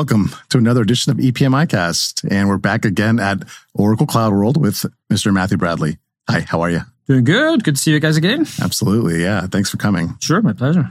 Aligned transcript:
Welcome 0.00 0.30
to 0.48 0.56
another 0.56 0.80
edition 0.80 1.12
of 1.12 1.18
EPM 1.18 1.66
iCast. 1.66 2.26
And 2.30 2.48
we're 2.48 2.56
back 2.56 2.86
again 2.86 3.20
at 3.20 3.42
Oracle 3.74 4.06
Cloud 4.06 4.32
World 4.32 4.56
with 4.56 4.86
Mr. 5.12 5.30
Matthew 5.30 5.58
Bradley. 5.58 5.98
Hi, 6.26 6.40
how 6.40 6.62
are 6.62 6.70
you? 6.70 6.80
Doing 7.06 7.24
good. 7.24 7.64
Good 7.64 7.74
to 7.74 7.80
see 7.82 7.90
you 7.90 8.00
guys 8.00 8.16
again. 8.16 8.46
Absolutely. 8.62 9.22
Yeah. 9.22 9.46
Thanks 9.46 9.68
for 9.68 9.76
coming. 9.76 10.16
Sure. 10.18 10.40
My 10.40 10.54
pleasure. 10.54 10.88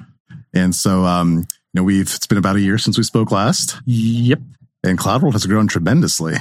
And 0.53 0.75
so, 0.75 1.05
um, 1.05 1.37
you 1.37 1.45
know, 1.73 1.81
we've, 1.81 2.03
it's 2.03 2.27
been 2.27 2.37
about 2.37 2.57
a 2.57 2.61
year 2.61 2.77
since 2.77 2.99
we 2.99 3.03
spoke 3.03 3.31
last. 3.31 3.77
Yep. 3.87 4.41
And 4.83 4.95
Cloud 4.95 5.23
World 5.23 5.33
has 5.33 5.47
grown 5.47 5.65
tremendously. 5.65 6.35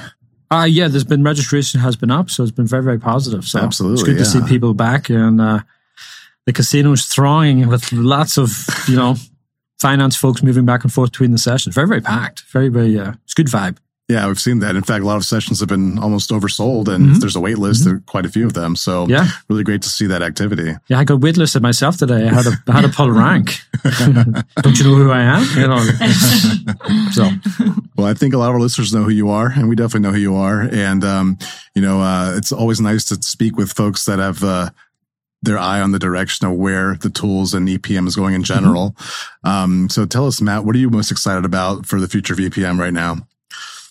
Uh, 0.50 0.66
yeah, 0.69 0.88
there's 0.88 1.05
been 1.05 1.24
registration 1.24 1.80
has 1.80 1.96
been 1.96 2.10
up. 2.10 2.28
So 2.28 2.42
it's 2.42 2.52
been 2.52 2.66
very, 2.66 2.82
very 2.82 3.00
positive. 3.00 3.46
So 3.46 3.60
Absolutely. 3.60 3.94
it's 3.94 4.02
good 4.02 4.19
to 4.19 4.27
see 4.27 4.46
people 4.46 4.74
back 4.74 5.08
and, 5.08 5.41
uh, 5.41 5.60
the 6.44 6.52
casino 6.52 6.92
is 6.92 7.06
thronging 7.06 7.66
with 7.69 7.91
lots 7.92 8.36
of, 8.36 8.66
you 8.86 8.96
know, 8.96 9.16
finance 9.80 10.16
folks 10.16 10.42
moving 10.42 10.64
back 10.64 10.82
and 10.84 10.92
forth 10.92 11.12
between 11.12 11.32
the 11.32 11.38
sessions. 11.38 11.74
Very, 11.74 11.86
very 11.88 12.00
packed. 12.00 12.42
Very, 12.52 12.69
very, 12.69 12.98
uh, 12.98 13.12
it's 13.24 13.34
good 13.34 13.46
vibe. 13.46 13.78
Yeah, 14.10 14.27
we've 14.27 14.41
seen 14.41 14.60
that. 14.60 14.74
In 14.74 14.82
fact, 14.82 15.05
a 15.05 15.06
lot 15.06 15.19
of 15.19 15.24
sessions 15.27 15.60
have 15.60 15.69
been 15.69 15.98
almost 15.98 16.30
oversold 16.30 16.88
and 16.88 17.10
Mhm. 17.10 17.20
there's 17.20 17.36
a 17.36 17.41
wait 17.41 17.59
list, 17.59 17.84
there 17.84 17.96
are 17.96 18.02
quite 18.06 18.24
a 18.24 18.30
few 18.30 18.46
of 18.46 18.55
them. 18.55 18.74
So 18.74 19.06
Yeah. 19.06 19.28
really 19.50 19.64
great 19.64 19.83
to 19.83 19.91
see 19.91 20.06
that 20.06 20.22
activity. 20.22 20.74
Yeah. 20.88 20.98
I 20.98 21.05
got 21.05 21.20
waitlisted 21.20 21.60
myself 21.60 21.98
today. 21.98 22.27
I 22.27 22.33
had 22.33 22.46
a, 22.46 22.52
I 22.69 22.72
had 22.72 22.80
to 22.80 22.88
pull 22.88 23.10
rank. 23.10 23.60
Don't 24.62 24.78
you 24.78 24.84
know 24.84 24.95
who 24.95 25.10
I 25.10 25.20
am? 25.20 25.42
You 25.60 25.69
know, 25.69 25.84
so 27.12 27.28
Well, 27.97 28.06
I 28.06 28.14
think 28.14 28.33
a 28.33 28.38
lot 28.38 28.48
of 28.48 28.55
our 28.55 28.60
listeners 28.60 28.95
know 28.95 29.02
who 29.02 29.10
you 29.10 29.28
are, 29.28 29.48
and 29.48 29.69
we 29.69 29.77
definitely 29.77 30.08
know 30.08 30.14
who 30.14 30.20
you 30.20 30.36
are. 30.36 30.62
And, 30.62 31.05
um, 31.05 31.36
you 31.74 31.83
know, 31.83 32.00
uh, 32.00 32.33
it's 32.36 32.50
always 32.50 32.80
nice 32.80 33.05
to 33.06 33.17
speak 33.22 33.56
with 33.58 33.72
folks 33.72 34.05
that 34.06 34.19
have, 34.20 34.42
uh, 34.42 34.70
their 35.42 35.58
eye 35.58 35.81
on 35.81 35.92
the 35.92 35.98
direction 35.98 36.47
of 36.47 36.55
where 36.55 36.94
the 36.94 37.11
tools 37.11 37.55
and 37.55 37.69
EPM 37.69 38.06
is 38.06 38.17
going 38.17 38.34
in 38.34 38.42
general. 38.42 38.97
Um, 39.45 39.89
so 39.89 40.05
tell 40.05 40.27
us, 40.27 40.41
Matt, 40.41 40.64
what 40.64 40.75
are 40.75 40.78
you 40.78 40.91
most 40.91 41.11
excited 41.11 41.45
about 41.45 41.86
for 41.86 42.00
the 42.00 42.08
future 42.08 42.33
of 42.33 42.41
EPM 42.41 42.78
right 42.78 42.92
now? 42.92 43.19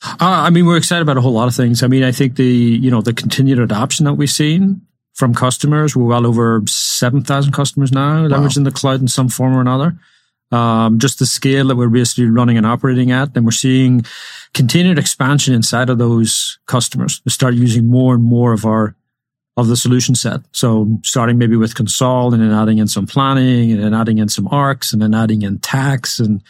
Uh, 0.03 0.15
I 0.19 0.49
mean, 0.49 0.65
we're 0.65 0.77
excited 0.77 1.01
about 1.01 1.17
a 1.17 1.21
whole 1.21 1.31
lot 1.31 1.47
of 1.47 1.55
things. 1.55 1.81
I 1.81 1.87
mean, 1.87 2.03
I 2.03 2.11
think 2.11 2.35
the 2.35 2.45
you 2.45 2.91
know 2.91 3.01
the 3.01 3.13
continued 3.13 3.59
adoption 3.59 4.05
that 4.05 4.13
we've 4.13 4.29
seen 4.29 4.81
from 5.13 5.33
customers. 5.33 5.95
We're 5.95 6.05
well 6.05 6.27
over 6.27 6.61
seven 6.67 7.23
thousand 7.23 7.53
customers 7.53 7.91
now 7.91 8.27
leveraging 8.27 8.63
the 8.63 8.71
cloud 8.71 9.01
in 9.01 9.07
some 9.07 9.29
form 9.29 9.55
or 9.55 9.61
another. 9.61 9.97
Um, 10.51 10.99
just 10.99 11.19
the 11.19 11.25
scale 11.25 11.67
that 11.67 11.75
we're 11.75 11.89
basically 11.89 12.29
running 12.29 12.57
and 12.57 12.65
operating 12.65 13.11
at, 13.11 13.35
and 13.35 13.43
we're 13.43 13.51
seeing 13.51 14.05
continued 14.53 14.97
expansion 14.97 15.53
inside 15.53 15.89
of 15.89 15.97
those 15.97 16.59
customers. 16.67 17.19
to 17.21 17.29
start 17.29 17.55
using 17.55 17.87
more 17.87 18.13
and 18.13 18.23
more 18.23 18.53
of 18.53 18.65
our 18.65 18.95
of 19.57 19.67
the 19.67 19.75
solution 19.75 20.15
set. 20.15 20.41
So 20.53 20.99
starting 21.03 21.37
maybe 21.37 21.57
with 21.57 21.75
console 21.75 22.33
and 22.33 22.41
then 22.41 22.51
adding 22.51 22.77
in 22.77 22.87
some 22.87 23.07
planning 23.07 23.71
and 23.71 23.83
then 23.83 23.93
adding 23.93 24.19
in 24.19 24.29
some 24.29 24.47
ARCS 24.47 24.93
and 24.93 25.01
then 25.01 25.15
adding 25.15 25.41
in 25.41 25.57
tax 25.59 26.19
and 26.19 26.43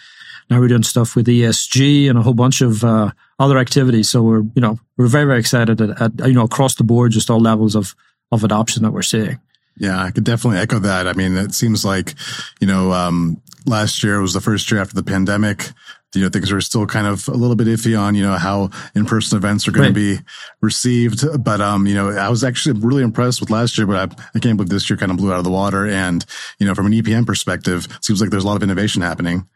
now 0.49 0.59
we're 0.59 0.67
doing 0.67 0.83
stuff 0.83 1.15
with 1.15 1.27
ESG 1.27 2.09
and 2.09 2.17
a 2.17 2.21
whole 2.21 2.33
bunch 2.33 2.61
of 2.61 2.83
uh, 2.83 3.11
other 3.39 3.57
activities. 3.57 4.09
So 4.09 4.21
we're, 4.21 4.43
you 4.55 4.61
know, 4.61 4.79
we're 4.95 5.07
very, 5.07 5.25
very 5.25 5.39
excited 5.39 5.81
at, 5.81 6.01
at, 6.01 6.27
you 6.27 6.33
know, 6.33 6.43
across 6.43 6.75
the 6.75 6.83
board, 6.83 7.11
just 7.11 7.29
all 7.29 7.39
levels 7.39 7.75
of, 7.75 7.95
of 8.31 8.43
adoption 8.43 8.83
that 8.83 8.91
we're 8.91 9.01
seeing. 9.01 9.39
Yeah, 9.77 10.01
I 10.01 10.11
could 10.11 10.23
definitely 10.23 10.59
echo 10.59 10.79
that. 10.79 11.07
I 11.07 11.13
mean, 11.13 11.37
it 11.37 11.53
seems 11.53 11.85
like, 11.85 12.15
you 12.59 12.67
know, 12.67 12.91
um, 12.93 13.41
last 13.65 14.03
year 14.03 14.21
was 14.21 14.33
the 14.33 14.41
first 14.41 14.71
year 14.71 14.81
after 14.81 14.95
the 14.95 15.03
pandemic. 15.03 15.71
You 16.17 16.23
know, 16.23 16.29
things 16.29 16.51
are 16.51 16.59
still 16.61 16.85
kind 16.85 17.07
of 17.07 17.27
a 17.27 17.33
little 17.33 17.55
bit 17.55 17.67
iffy 17.67 17.97
on, 17.99 18.15
you 18.15 18.23
know, 18.23 18.33
how 18.37 18.69
in-person 18.95 19.37
events 19.37 19.67
are 19.67 19.71
going 19.71 19.93
Right. 19.93 20.15
to 20.15 20.17
be 20.17 20.23
received. 20.61 21.23
But, 21.43 21.61
um, 21.61 21.85
you 21.87 21.93
know, 21.93 22.09
I 22.09 22.29
was 22.29 22.43
actually 22.43 22.79
really 22.79 23.03
impressed 23.03 23.39
with 23.39 23.49
last 23.49 23.77
year, 23.77 23.87
but 23.87 24.11
I, 24.11 24.23
I 24.35 24.39
can't 24.39 24.57
believe 24.57 24.69
this 24.69 24.89
year 24.89 24.97
kind 24.97 25.11
of 25.11 25.17
blew 25.17 25.31
out 25.31 25.37
of 25.37 25.43
the 25.43 25.51
water. 25.51 25.85
And, 25.87 26.25
you 26.59 26.65
know, 26.67 26.75
from 26.75 26.87
an 26.87 26.93
EPM 26.93 27.25
perspective, 27.25 27.85
it 27.85 28.03
seems 28.03 28.19
like 28.19 28.29
there's 28.31 28.43
a 28.43 28.47
lot 28.47 28.57
of 28.57 28.63
innovation 28.63 29.01
happening. 29.01 29.47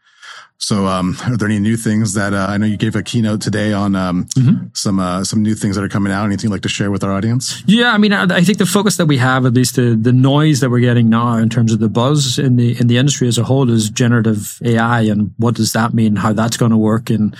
So, 0.62 0.86
um, 0.86 1.16
are 1.24 1.36
there 1.36 1.48
any 1.48 1.58
new 1.58 1.76
things 1.76 2.14
that, 2.14 2.32
uh, 2.32 2.46
I 2.48 2.56
know 2.56 2.66
you 2.66 2.76
gave 2.76 2.94
a 2.94 3.02
keynote 3.02 3.40
today 3.40 3.72
on, 3.72 3.96
um, 3.96 4.28
some, 4.74 5.00
uh, 5.00 5.24
some 5.24 5.42
new 5.42 5.56
things 5.56 5.74
that 5.74 5.82
are 5.82 5.88
coming 5.88 6.12
out. 6.12 6.24
Anything 6.24 6.50
you'd 6.50 6.54
like 6.54 6.62
to 6.62 6.68
share 6.68 6.92
with 6.92 7.02
our 7.02 7.10
audience? 7.10 7.64
Yeah, 7.66 7.92
I 7.92 7.98
mean, 7.98 8.12
I, 8.12 8.22
I 8.36 8.42
think 8.42 8.58
the 8.58 8.66
focus 8.66 8.96
that 8.98 9.06
we 9.06 9.18
have, 9.18 9.44
at 9.44 9.54
least 9.54 9.74
the, 9.74 9.96
the 10.00 10.12
noise 10.12 10.60
that 10.60 10.70
we're 10.70 10.78
getting 10.78 11.08
now 11.08 11.36
in 11.36 11.48
terms 11.48 11.72
of 11.72 11.80
the 11.80 11.88
buzz 11.88 12.38
in 12.38 12.54
the 12.54 12.80
in 12.80 12.86
the 12.86 12.96
industry 12.96 13.26
as 13.26 13.38
a 13.38 13.44
whole, 13.44 13.68
is 13.70 13.90
generative 13.90 14.60
AI, 14.64 15.00
and 15.00 15.34
what 15.36 15.56
does 15.56 15.72
that 15.72 15.94
mean? 15.94 16.14
How 16.14 16.32
that's 16.32 16.56
going 16.56 16.70
to 16.70 16.76
work, 16.76 17.10
and 17.10 17.36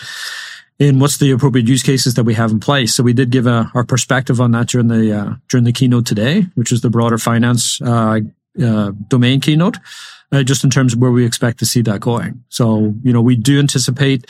and 0.81 1.01
what's 1.01 1.19
the 1.19 1.31
appropriate 1.31 1.69
use 1.69 1.85
cases 1.85 2.15
that 2.15 2.25
we 2.25 2.35
have 2.35 2.51
in 2.51 2.59
place? 2.59 2.93
So 2.93 3.05
we 3.05 3.13
did 3.13 3.31
give 3.31 3.47
a, 3.47 3.71
our 3.73 3.85
perspective 3.85 4.41
on 4.41 4.51
that 4.51 4.67
during 4.67 4.89
the 4.89 5.17
uh, 5.17 5.35
during 5.49 5.65
the 5.65 5.73
keynote 5.73 6.07
today, 6.07 6.47
which 6.57 6.73
is 6.73 6.81
the 6.81 6.91
broader 6.91 7.19
finance 7.19 7.81
uh, 7.83 8.19
uh, 8.61 8.91
domain 9.07 9.41
keynote, 9.41 9.79
uh, 10.33 10.43
just 10.43 10.65
in 10.65 10.71
terms 10.71 10.95
of 10.95 11.01
where 11.01 11.11
we 11.11 11.25
expect 11.25 11.59
to 11.59 11.67
see 11.67 11.83
that 11.83 12.01
going. 12.01 12.43
So 12.49 12.95
you 13.03 13.13
know, 13.13 13.23
we 13.23 13.37
do 13.37 13.59
anticipate 13.59 14.27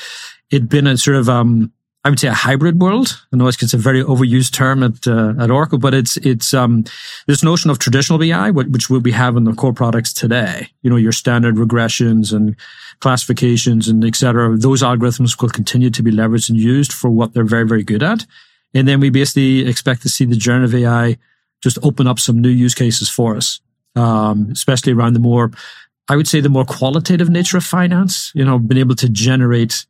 it 0.51 0.69
being 0.69 0.87
a 0.87 0.97
sort 0.97 1.17
of 1.17 1.29
um, 1.29 1.73
I 2.05 2.11
would 2.11 2.19
say 2.19 2.29
a 2.29 2.35
hybrid 2.35 2.81
world. 2.81 3.21
I 3.33 3.37
know 3.37 3.47
it's, 3.47 3.73
a 3.73 3.77
very 3.77 4.03
overused 4.03 4.53
term 4.53 4.83
at 4.83 5.07
uh, 5.07 5.35
at 5.39 5.53
Oracle, 5.53 5.79
but 5.79 5.95
it's 5.95 6.17
it's 6.19 6.53
um, 6.53 6.85
this 7.29 7.45
notion 7.45 7.71
of 7.71 7.79
traditional 7.79 8.23
AI, 8.23 8.51
wh- 8.51 8.71
which 8.71 8.91
we 8.91 9.13
have 9.13 9.37
in 9.37 9.45
the 9.45 9.53
core 9.53 9.73
products 9.73 10.13
today. 10.13 10.69
You 10.83 10.91
know, 10.91 10.97
your 10.97 11.13
standard 11.13 11.55
regressions 11.55 12.33
and 12.35 12.57
classifications 12.99 13.87
and 13.87 14.05
et 14.05 14.17
cetera. 14.17 14.57
Those 14.57 14.83
algorithms 14.83 15.41
will 15.41 15.49
continue 15.49 15.91
to 15.91 16.03
be 16.03 16.11
leveraged 16.11 16.51
and 16.51 16.59
used 16.59 16.93
for 16.93 17.09
what 17.09 17.35
they're 17.35 17.45
very 17.45 17.67
very 17.67 17.85
good 17.85 18.03
at. 18.03 18.27
And 18.75 18.89
then 18.89 18.99
we 19.01 19.11
basically 19.11 19.69
expect 19.69 20.03
to 20.03 20.09
see 20.09 20.25
the 20.25 20.37
generative 20.37 20.75
AI 20.75 21.19
just 21.63 21.79
open 21.85 22.09
up 22.09 22.19
some 22.19 22.41
new 22.41 22.49
use 22.49 22.75
cases 22.75 23.09
for 23.09 23.37
us, 23.37 23.61
um, 23.95 24.49
especially 24.51 24.93
around 24.93 25.13
the 25.13 25.21
more, 25.21 25.53
I 26.13 26.17
would 26.17 26.29
say, 26.29 26.41
the 26.41 26.49
more 26.51 26.65
qualitative 26.67 27.29
nature 27.31 27.57
of 27.57 27.65
finance. 27.65 28.31
You 28.35 28.45
know, 28.45 28.59
being 28.59 28.81
able 28.81 28.95
to 28.97 29.09
generate 29.09 29.87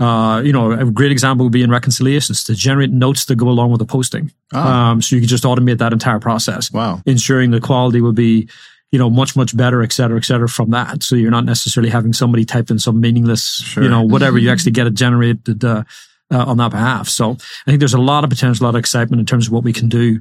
uh, 0.00 0.40
you 0.44 0.52
know, 0.52 0.72
a 0.72 0.90
great 0.90 1.12
example 1.12 1.44
would 1.46 1.52
be 1.52 1.62
in 1.62 1.70
reconciliations 1.70 2.42
to 2.44 2.54
generate 2.54 2.90
notes 2.90 3.26
that 3.26 3.36
go 3.36 3.48
along 3.48 3.70
with 3.70 3.78
the 3.78 3.84
posting. 3.86 4.32
Ah. 4.52 4.90
Um, 4.90 5.02
so 5.02 5.14
you 5.14 5.20
can 5.22 5.28
just 5.28 5.44
automate 5.44 5.78
that 5.78 5.92
entire 5.92 6.18
process, 6.18 6.72
Wow. 6.72 7.02
ensuring 7.06 7.52
the 7.52 7.60
quality 7.60 8.00
will 8.00 8.12
be, 8.28 8.48
you 8.90 8.98
know, 8.98 9.08
much, 9.10 9.36
much 9.36 9.56
better, 9.56 9.80
et 9.82 9.92
cetera, 9.92 10.16
et 10.18 10.24
cetera, 10.24 10.48
from 10.48 10.70
that. 10.70 11.04
So 11.04 11.14
you're 11.14 11.30
not 11.30 11.44
necessarily 11.44 11.90
having 11.90 12.12
somebody 12.14 12.44
type 12.44 12.68
in 12.70 12.78
some 12.80 13.00
meaningless, 13.00 13.44
Sure. 13.62 13.84
you 13.84 13.88
know, 13.88 14.02
whatever. 14.02 14.38
You 14.38 14.50
actually 14.50 14.72
get 14.72 14.88
it 14.88 14.94
generated, 14.94 15.62
uh, 15.64 15.84
uh, 16.32 16.44
on 16.50 16.56
that 16.56 16.72
behalf. 16.72 17.08
So 17.08 17.32
I 17.66 17.70
think 17.70 17.78
there's 17.78 17.94
a 17.94 18.00
lot 18.00 18.24
of 18.24 18.30
potential, 18.30 18.64
a 18.64 18.66
lot 18.66 18.74
of 18.74 18.80
excitement 18.80 19.20
in 19.20 19.26
terms 19.26 19.46
of 19.46 19.52
what 19.52 19.62
we 19.62 19.72
can 19.72 19.88
do 19.88 20.20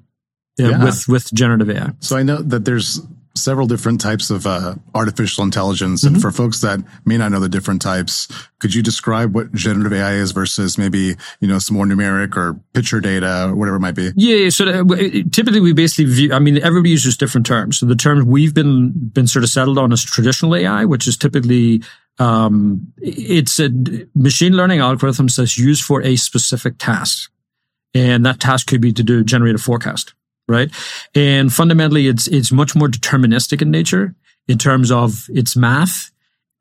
Yeah. 0.59 0.84
with, 0.84 1.07
with 1.07 1.34
generative 1.34 1.69
AI. 1.72 1.91
So 2.01 2.18
I 2.18 2.24
know 2.24 2.38
that 2.38 2.66
there's 2.66 3.01
several 3.41 3.68
different 3.68 4.02
types 4.02 4.29
of 4.29 4.46
uh, 4.46 4.75
artificial 4.94 5.44
intelligence, 5.44 6.03
and 6.03 6.22
for 6.22 6.31
folks 6.31 6.62
that 6.62 6.79
may 7.06 7.18
not 7.18 7.31
know 7.31 7.40
the 7.40 7.50
different 7.50 7.81
types, 7.81 8.28
could 8.59 8.74
you 8.74 8.81
describe 8.81 9.34
what 9.34 9.52
generative 9.53 9.94
AI 9.94 10.13
is 10.13 10.31
versus 10.31 10.78
maybe 10.78 11.16
you 11.40 11.47
know 11.47 11.59
some 11.59 11.78
more 11.78 11.85
numeric 11.85 12.35
or 12.35 12.59
picture 12.74 13.00
data 13.00 13.50
or 13.50 13.56
whatever 13.56 13.78
it 13.78 13.81
might 13.81 13.96
be? 13.96 14.12
Yeah, 14.16 14.50
so 14.50 14.66
uh, 14.66 14.84
typically 15.31 15.59
we 15.59 15.74
basically 15.74 16.06
view. 16.06 16.34
I 16.34 16.40
mean, 16.40 16.57
everybody 16.62 16.91
uses 16.91 17.18
different 17.18 17.46
terms. 17.46 17.80
So 17.80 17.85
the 17.85 17.96
terms 17.96 18.24
we've 18.24 18.53
been 18.53 18.91
been 18.91 19.28
sort 19.28 19.44
of 19.44 19.50
settled 19.50 19.78
on 19.78 19.91
is 19.91 20.03
traditional 20.03 20.56
AI, 20.56 20.85
which 20.85 21.07
is 21.07 21.18
typically 21.18 21.81
um, 22.19 22.94
it's 22.97 23.59
a 23.59 23.69
machine 24.13 24.53
learning 24.53 24.80
algorithms 24.80 25.38
that's 25.38 25.57
used 25.57 25.84
for 25.84 26.01
a 26.03 26.16
specific 26.16 26.78
task, 26.78 27.31
and 27.94 28.25
that 28.25 28.40
task 28.40 28.68
could 28.68 28.81
be 28.81 28.94
to 28.94 29.03
do 29.03 29.24
generate 29.24 29.56
a 29.56 29.59
forecast, 29.59 30.13
right? 30.51 30.69
And 31.16 31.51
fundamentally, 31.51 32.07
it's 32.07 32.28
it's 32.28 32.51
much 32.51 32.75
more 32.75 32.88
deterministic 32.88 33.62
in 33.62 33.72
nature 33.72 34.13
in 34.47 34.57
terms 34.57 34.91
of 34.91 35.25
its 35.29 35.56
math. 35.56 36.12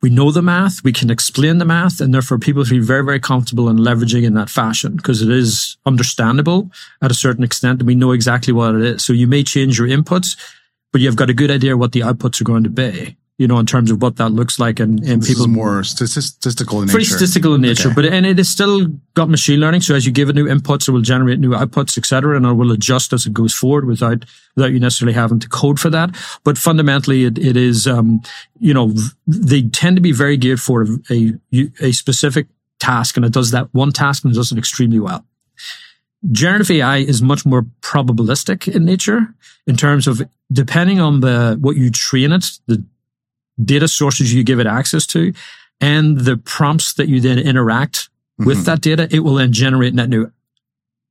We 0.03 0.09
know 0.09 0.31
the 0.31 0.41
math, 0.41 0.83
we 0.83 0.95
can 0.95 1.11
explain 1.11 1.59
the 1.59 1.67
math, 1.67 2.01
and 2.01 2.15
therefore 2.15 2.39
people 2.39 2.65
be 2.65 2.79
very, 2.79 3.05
very 3.05 3.21
comfortable 3.21 3.69
in 3.69 3.77
leveraging 3.77 4.25
in 4.25 4.33
that 4.35 4.49
fashion 4.49 4.97
because 4.97 5.21
it 5.21 5.31
is 5.31 5.77
understandable 5.85 6.71
at 7.03 7.11
a 7.11 7.15
certain 7.15 7.45
extent 7.45 7.81
and 7.81 7.87
we 7.87 7.95
know 7.95 8.13
exactly 8.13 8.55
what 8.55 8.75
it 8.75 8.81
is. 8.81 9.05
So 9.05 9.13
you 9.13 9.27
may 9.27 9.43
change 9.43 9.79
your 9.79 9.89
inputs, 9.89 10.39
but 10.91 11.03
you've 11.03 11.17
got 11.17 11.29
a 11.29 11.35
good 11.35 11.51
idea 11.51 11.77
what 11.77 11.93
the 11.93 12.01
outputs 12.01 12.41
are 12.41 12.45
going 12.45 12.65
to 12.65 12.71
be, 12.71 13.19
you 13.41 13.49
know, 13.49 13.59
in 13.59 13.65
terms 13.65 13.91
of 13.91 14.03
what 14.03 14.17
that 14.17 14.33
looks 14.33 14.59
like 14.59 14.79
and, 14.81 15.03
and 15.03 15.23
people 15.23 15.49
more 15.49 15.83
statistical 15.83 16.83
in 16.83 16.89
nature. 16.89 17.01
statistical 17.01 17.55
in 17.55 17.63
nature, 17.63 17.89
Okay. 17.89 17.95
but 17.95 18.05
and 18.05 18.27
it 18.27 18.39
is 18.39 18.51
still 18.51 18.89
got 19.15 19.31
machine 19.31 19.61
learning. 19.61 19.81
So 19.81 19.95
as 19.95 20.05
you 20.05 20.13
give 20.13 20.29
it 20.29 20.35
new 20.35 20.45
inputs, 20.45 20.87
it 20.87 20.91
will 20.91 21.01
generate 21.01 21.39
new 21.39 21.53
outputs, 21.53 21.97
etc., 21.97 22.37
and 22.37 22.45
it 22.45 22.53
will 22.53 22.71
adjust 22.71 23.15
as 23.15 23.25
it 23.25 23.33
goes 23.33 23.55
forward 23.55 23.87
without 23.87 24.27
without 24.57 24.73
you 24.73 24.79
necessarily 24.79 25.15
having 25.15 25.41
to 25.41 25.49
code 25.49 25.81
for 25.81 25.89
that. 25.89 26.15
But 26.45 26.59
fundamentally, 26.59 27.25
it, 27.25 27.39
it 27.39 27.57
is 27.57 27.87
um, 27.87 28.21
you 28.59 28.75
know 28.75 28.93
they 29.27 29.63
tend 29.63 29.97
to 29.97 30.03
be 30.03 30.13
very 30.13 30.37
geared 30.37 30.61
for 30.61 30.87
a 31.09 31.33
a 31.81 31.93
specific 31.93 32.47
task, 32.79 33.17
and 33.17 33.25
it 33.25 33.33
does 33.33 33.53
that 33.53 33.73
one 33.73 33.91
task 33.91 34.23
and 34.23 34.35
it 34.35 34.37
does 34.37 34.53
it 34.53 34.59
extremely 34.59 35.01
well. 35.01 35.25
Generative 36.31 36.71
AI 36.73 36.99
is 36.99 37.23
much 37.23 37.47
more 37.47 37.63
probabilistic 37.81 38.69
in 38.69 38.85
nature 38.85 39.35
in 39.67 39.77
terms 39.79 40.07
of 40.07 40.21
depending 40.53 41.01
on 41.01 41.21
the 41.21 41.57
what 41.59 41.77
you 41.77 41.91
train 41.91 42.33
it, 42.33 42.59
the 42.67 42.85
data 43.65 43.89
sources 43.89 44.33
you 44.33 44.45
give 44.45 44.61
it 44.61 44.67
access 44.67 45.07
to, 45.09 45.33
and 45.81 46.19
the 46.19 46.37
prompts 46.37 46.95
that 46.95 47.09
you 47.09 47.21
then 47.21 47.39
interact 47.39 48.09
with 48.39 48.59
Mhm. 48.59 48.65
that 48.65 48.81
data, 48.81 49.09
it 49.11 49.21
will 49.21 49.35
then 49.35 49.53
generate 49.53 49.95
net 49.95 50.09
new 50.09 50.31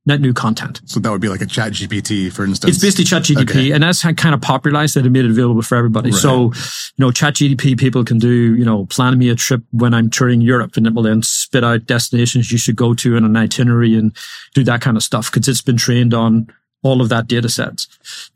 net 0.06 0.20
new 0.20 0.32
content. 0.32 0.80
So 0.86 0.98
that 0.98 1.10
would 1.10 1.20
be 1.20 1.28
like 1.28 1.42
a 1.42 1.46
ChatGPT, 1.46 2.32
for 2.32 2.44
instance. 2.44 2.74
It's 2.74 2.82
basically 2.82 3.04
ChatGPT 3.04 3.50
okay. 3.50 3.70
and 3.70 3.82
that's 3.82 4.02
kind 4.02 4.34
of 4.34 4.40
popularized 4.40 4.96
it 4.96 5.04
and 5.04 5.12
made 5.12 5.26
it 5.26 5.30
available 5.30 5.60
for 5.60 5.76
everybody. 5.76 6.10
Right. 6.10 6.20
So, 6.20 6.44
you 6.44 6.50
know, 6.98 7.10
ChatGPT 7.10 7.78
people 7.78 8.02
can 8.02 8.18
do, 8.18 8.56
you 8.56 8.64
know, 8.64 8.86
plan 8.86 9.16
me 9.18 9.28
a 9.28 9.34
trip 9.34 9.62
when 9.72 9.92
I'm 9.92 10.08
touring 10.08 10.40
Europe 10.40 10.76
and 10.78 10.86
it 10.86 10.94
will 10.94 11.02
then 11.02 11.22
spit 11.22 11.62
out 11.62 11.84
destinations 11.86 12.50
you 12.50 12.56
should 12.56 12.76
go 12.76 12.94
to 12.94 13.14
in 13.14 13.24
an 13.24 13.36
itinerary 13.36 13.94
and 13.94 14.16
do 14.54 14.64
that 14.64 14.80
kind 14.80 14.96
of 14.96 15.02
stuff 15.02 15.30
because 15.30 15.46
it's 15.46 15.62
been 15.62 15.76
trained 15.76 16.14
on 16.14 16.48
all 16.82 17.02
of 17.02 17.10
that 17.10 17.28
data 17.28 17.50
sets. 17.50 17.86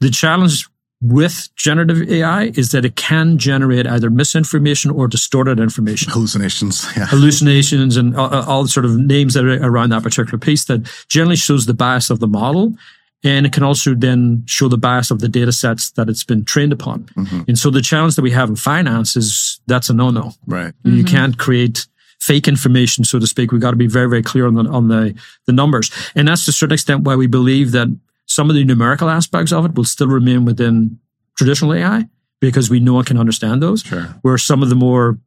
The 0.01 0.11
challenge 0.11 0.69
with 1.05 1.51
generative 1.55 2.11
AI 2.11 2.45
is 2.55 2.73
that 2.73 2.85
it 2.87 2.97
can 2.97 3.37
generate 3.37 3.87
either 3.87 4.09
misinformation 4.09 4.91
or 4.91 5.07
distorted 5.07 5.61
information. 5.61 6.11
Hallucinations. 6.11 6.87
Yeah. 6.97 7.05
Hallucinations 7.05 7.99
and 7.99 8.17
all, 8.17 8.33
all 8.33 8.63
the 8.63 8.71
sort 8.71 8.87
of 8.87 8.97
names 8.97 9.35
that 9.35 9.45
are 9.45 9.63
around 9.63 9.91
that 9.91 10.03
particular 10.03 10.39
piece 10.39 10.65
that 10.65 10.91
generally 11.09 11.37
shows 11.37 11.67
the 11.67 11.75
bias 11.75 12.09
of 12.09 12.21
the 12.21 12.27
model. 12.27 12.75
And 13.23 13.45
it 13.45 13.53
can 13.53 13.63
also 13.63 13.95
then 13.95 14.45
show 14.47 14.69
the 14.69 14.79
bias 14.79 15.11
of 15.11 15.21
the 15.21 15.29
data 15.29 15.53
sets 15.53 15.91
that 15.93 16.09
it's 16.09 16.25
been 16.25 16.45
trained 16.45 16.73
upon. 16.73 17.05
Mm-hmm. 17.17 17.43
And 17.49 17.59
so 17.59 17.71
the 17.71 17.83
challenge 17.83 18.17
that 18.17 18.23
we 18.23 18.31
have 18.31 18.49
in 18.49 18.57
finance 18.57 19.15
is 19.15 19.61
that's 19.67 19.91
a 19.91 19.95
no-no. 19.95 20.33
Right. 20.47 20.73
You 20.85 21.05
mm-hmm. 21.05 21.07
can't 21.07 21.39
create 21.39 21.87
fake 22.21 22.49
information, 22.49 23.05
so 23.05 23.19
to 23.19 23.27
speak. 23.27 23.53
We've 23.53 23.61
got 23.61 23.73
to 23.73 23.77
be 23.77 23.87
very, 23.87 24.09
very 24.09 24.23
clear 24.23 24.47
on 24.47 24.55
the, 24.55 24.65
on 24.71 24.89
the, 24.89 25.15
the 25.47 25.53
numbers. 25.53 25.91
And 26.15 26.29
that's 26.29 26.47
to 26.47 26.51
a 26.51 26.53
certain 26.53 26.73
extent 26.73 27.03
why 27.03 27.17
we 27.17 27.27
believe 27.27 27.73
that 27.73 27.89
some 28.35 28.51
of 28.51 28.57
the 28.57 28.65
numerical 28.65 29.09
aspects 29.09 29.53
of 29.53 29.65
it 29.65 29.75
will 29.75 29.85
still 29.85 30.09
remain 30.09 30.45
within 30.45 30.99
traditional 31.39 31.73
AI 31.73 32.09
because 32.41 32.69
we 32.69 32.81
know 32.81 32.99
it 32.99 33.07
can 33.07 33.17
understand 33.17 33.63
those. 33.63 33.83
Sure. 33.83 34.03
Where 34.23 34.37
some 34.39 34.61
of 34.61 34.71
the 34.71 34.75
more 34.75 35.19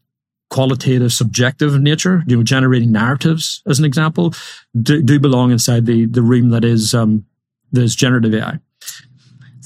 qualitative, 0.50 1.14
subjective 1.14 1.80
nature, 1.80 2.24
you 2.28 2.36
know, 2.36 2.44
generating 2.44 2.92
narratives, 2.92 3.62
as 3.66 3.80
an 3.80 3.86
example, 3.86 4.34
do, 4.82 5.02
do 5.02 5.20
belong 5.20 5.52
inside 5.52 5.86
the 5.86 6.06
the 6.06 6.22
realm 6.22 6.50
that 6.50 6.66
is 6.66 6.94
um, 6.94 7.26
that 7.72 7.82
is 7.82 7.96
generative 7.96 8.34
AI. 8.34 8.60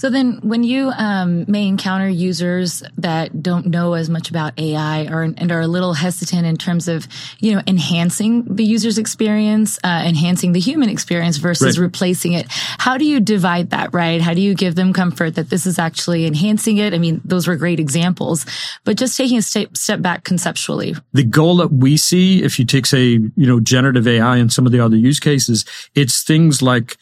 So 0.02 0.10
then 0.10 0.40
when 0.42 0.64
you 0.64 0.90
um, 0.90 1.46
may 1.48 1.68
encounter 1.68 2.10
users 2.10 2.82
that 2.98 3.44
don't 3.44 3.68
know 3.68 3.94
as 3.94 4.10
much 4.10 4.32
about 4.32 4.58
AI 4.58 5.06
or, 5.06 5.22
and 5.22 5.52
are 5.52 5.62
a 5.62 5.68
little 5.68 5.94
hesitant 5.94 6.44
in 6.44 6.58
terms 6.58 6.88
of, 6.88 7.08
you 7.40 7.54
know, 7.54 7.62
enhancing 7.68 8.44
the 8.46 8.64
user's 8.64 8.98
experience, 8.98 9.78
uh, 9.84 10.04
enhancing 10.04 10.54
the 10.54 10.60
human 10.60 10.90
experience 10.90 11.38
versus 11.38 11.78
right. 11.78 11.84
replacing 11.84 12.34
it, 12.34 12.48
how 12.50 12.98
do 12.98 13.06
you 13.06 13.20
divide 13.20 13.70
that, 13.70 13.94
right? 13.94 14.20
How 14.22 14.34
do 14.34 14.42
you 14.42 14.56
give 14.56 14.74
them 14.74 14.92
comfort 14.92 15.36
that 15.36 15.52
this 15.52 15.68
is 15.68 15.78
actually 15.78 16.26
enhancing 16.26 16.78
it? 16.78 16.96
I 16.96 16.98
mean, 16.98 17.22
those 17.24 17.48
were 17.48 17.56
great 17.56 17.80
examples, 17.80 18.48
but 18.84 18.98
just 18.98 19.16
taking 19.16 19.38
a 19.38 19.44
step, 19.44 19.78
step 19.78 20.02
back 20.02 20.24
conceptually. 20.24 20.96
The 21.14 21.26
goal 21.26 21.58
that 21.58 21.72
we 21.72 21.96
see, 21.96 22.42
if 22.42 22.58
you 22.58 22.66
take, 22.66 22.88
say, 22.88 23.04
you 23.04 23.32
know, 23.36 23.60
generative 23.60 24.08
AI 24.08 24.38
and 24.38 24.52
some 24.52 24.66
of 24.66 24.72
the 24.72 24.80
other 24.80 24.98
use 24.98 25.20
cases, 25.20 25.64
it's 25.94 26.24
things 26.24 26.64
like, 26.64 26.98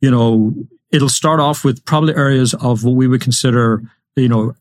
you 0.00 0.08
know, 0.12 0.54
it'll 0.94 1.08
start 1.08 1.40
off 1.40 1.64
with 1.64 1.84
probably 1.84 2.14
areas 2.14 2.54
of 2.54 2.84
what 2.84 2.94
we 2.94 3.08
would 3.08 3.20
consider, 3.20 3.82
you 4.14 4.28
know, 4.28 4.54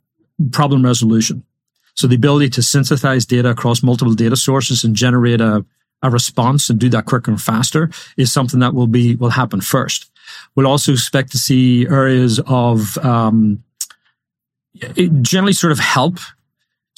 problem 0.52 0.84
resolution. 0.84 1.44
So 1.94 2.08
the 2.08 2.16
ability 2.16 2.50
to 2.50 2.64
synthesize 2.64 3.26
data 3.28 3.52
across 3.52 3.84
multiple 3.84 4.16
data 4.16 4.36
sources 4.36 4.84
and 4.84 4.96
generate 4.96 5.42
a, 5.42 5.64
a 6.02 6.10
response 6.10 6.72
and 6.72 6.80
do 6.80 6.90
that 6.90 7.06
quicker 7.06 7.30
and 7.30 7.40
faster 7.40 7.92
is 8.18 8.34
something 8.34 8.60
that 8.62 8.74
will 8.74 8.88
be, 8.88 9.16
will 9.16 9.30
happen 9.30 9.62
first. 9.62 10.10
We'll 10.56 10.66
also 10.66 10.92
expect 10.92 11.32
to 11.34 11.38
see 11.38 11.86
areas 11.88 12.40
of, 12.48 12.98
um, 12.98 13.64
generally 15.22 15.54
sort 15.54 15.72
of 15.72 15.78
help 15.78 16.18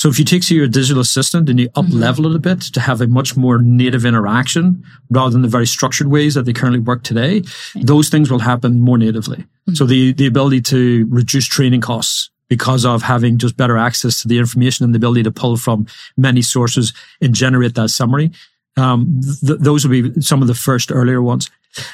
so 0.06 0.10
if 0.10 0.19
you 0.19 0.25
take 0.25 0.44
say, 0.44 0.54
your 0.54 0.68
digital 0.68 1.02
assistant 1.02 1.50
and 1.50 1.60
you 1.60 1.68
up 1.74 1.88
level 1.90 2.28
it 2.28 2.36
a 2.36 2.40
bit 2.40 2.62
to 2.62 2.80
have 2.80 3.02
a 3.02 3.07
much 3.07 3.36
more 3.36 3.57
native 3.57 4.06
interaction 4.06 4.84
rather 5.10 5.31
than 5.31 5.42
the 5.42 5.48
very 5.48 5.66
structured 5.66 6.06
ways 6.06 6.36
that 6.36 6.44
they 6.44 6.54
currently 6.54 6.80
work 6.80 7.02
today, 7.02 7.42
those 7.74 8.10
things 8.10 8.30
will 8.30 8.38
happen 8.38 8.80
more 8.80 9.00
natively. 9.00 9.38
Mm-hmm. 9.38 9.74
So 9.74 9.88
the, 9.88 10.13
the 10.13 10.28
ability 10.28 10.62
to 10.62 11.07
reduce 11.10 11.48
training 11.48 11.81
costs 11.81 12.30
because 12.50 12.86
of 12.86 13.02
having 13.02 13.40
just 13.40 13.57
better 13.57 13.78
access 13.78 14.22
to 14.22 14.28
the 14.28 14.38
information 14.38 14.84
and 14.84 14.94
the 14.94 14.98
ability 14.98 15.24
to 15.24 15.31
pull 15.31 15.57
from 15.57 15.88
many 16.16 16.44
sources 16.44 16.94
and 17.19 17.34
generate 17.34 17.74
that 17.74 17.90
summary. 17.90 18.30
Um, 18.78 19.22
th- 19.44 19.60
those 19.60 19.88
will 19.88 20.04
be 20.04 20.22
some 20.22 20.44
of 20.44 20.48
the 20.48 20.54
first 20.54 20.92
earlier 20.92 21.24
ones. 21.24 21.50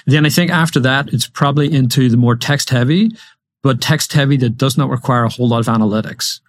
Then 0.06 0.26
I 0.26 0.30
think 0.30 0.52
after 0.52 0.82
that, 0.82 1.14
it's 1.14 1.28
probably 1.28 1.74
into 1.74 2.10
the 2.10 2.18
more 2.18 2.36
text 2.36 2.72
heavy, 2.72 3.12
but 3.64 3.80
text 3.80 4.12
heavy 4.12 4.36
that 4.36 4.58
does 4.58 4.78
not 4.78 4.90
require 4.90 5.24
a 5.24 5.30
whole 5.30 5.48
lot 5.48 5.62
of 5.62 5.68
analytics 5.68 6.42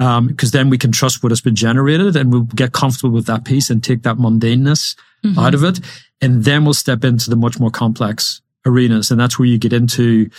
because 0.00 0.54
um, 0.54 0.58
then 0.58 0.70
we 0.70 0.78
can 0.78 0.92
trust 0.92 1.22
what 1.22 1.30
has 1.30 1.42
been 1.42 1.54
generated 1.54 2.16
and 2.16 2.32
we'll 2.32 2.44
get 2.44 2.72
comfortable 2.72 3.10
with 3.10 3.26
that 3.26 3.44
piece 3.44 3.68
and 3.68 3.84
take 3.84 4.02
that 4.02 4.16
mundaneness 4.16 4.96
mm-hmm. 5.22 5.38
out 5.38 5.52
of 5.52 5.62
it. 5.62 5.78
And 6.22 6.42
then 6.44 6.64
we'll 6.64 6.72
step 6.72 7.04
into 7.04 7.28
the 7.28 7.36
much 7.36 7.60
more 7.60 7.70
complex 7.70 8.40
arenas. 8.64 9.10
And 9.10 9.20
that's 9.20 9.38
where 9.38 9.44
you 9.44 9.58
get 9.58 9.74
into, 9.74 10.30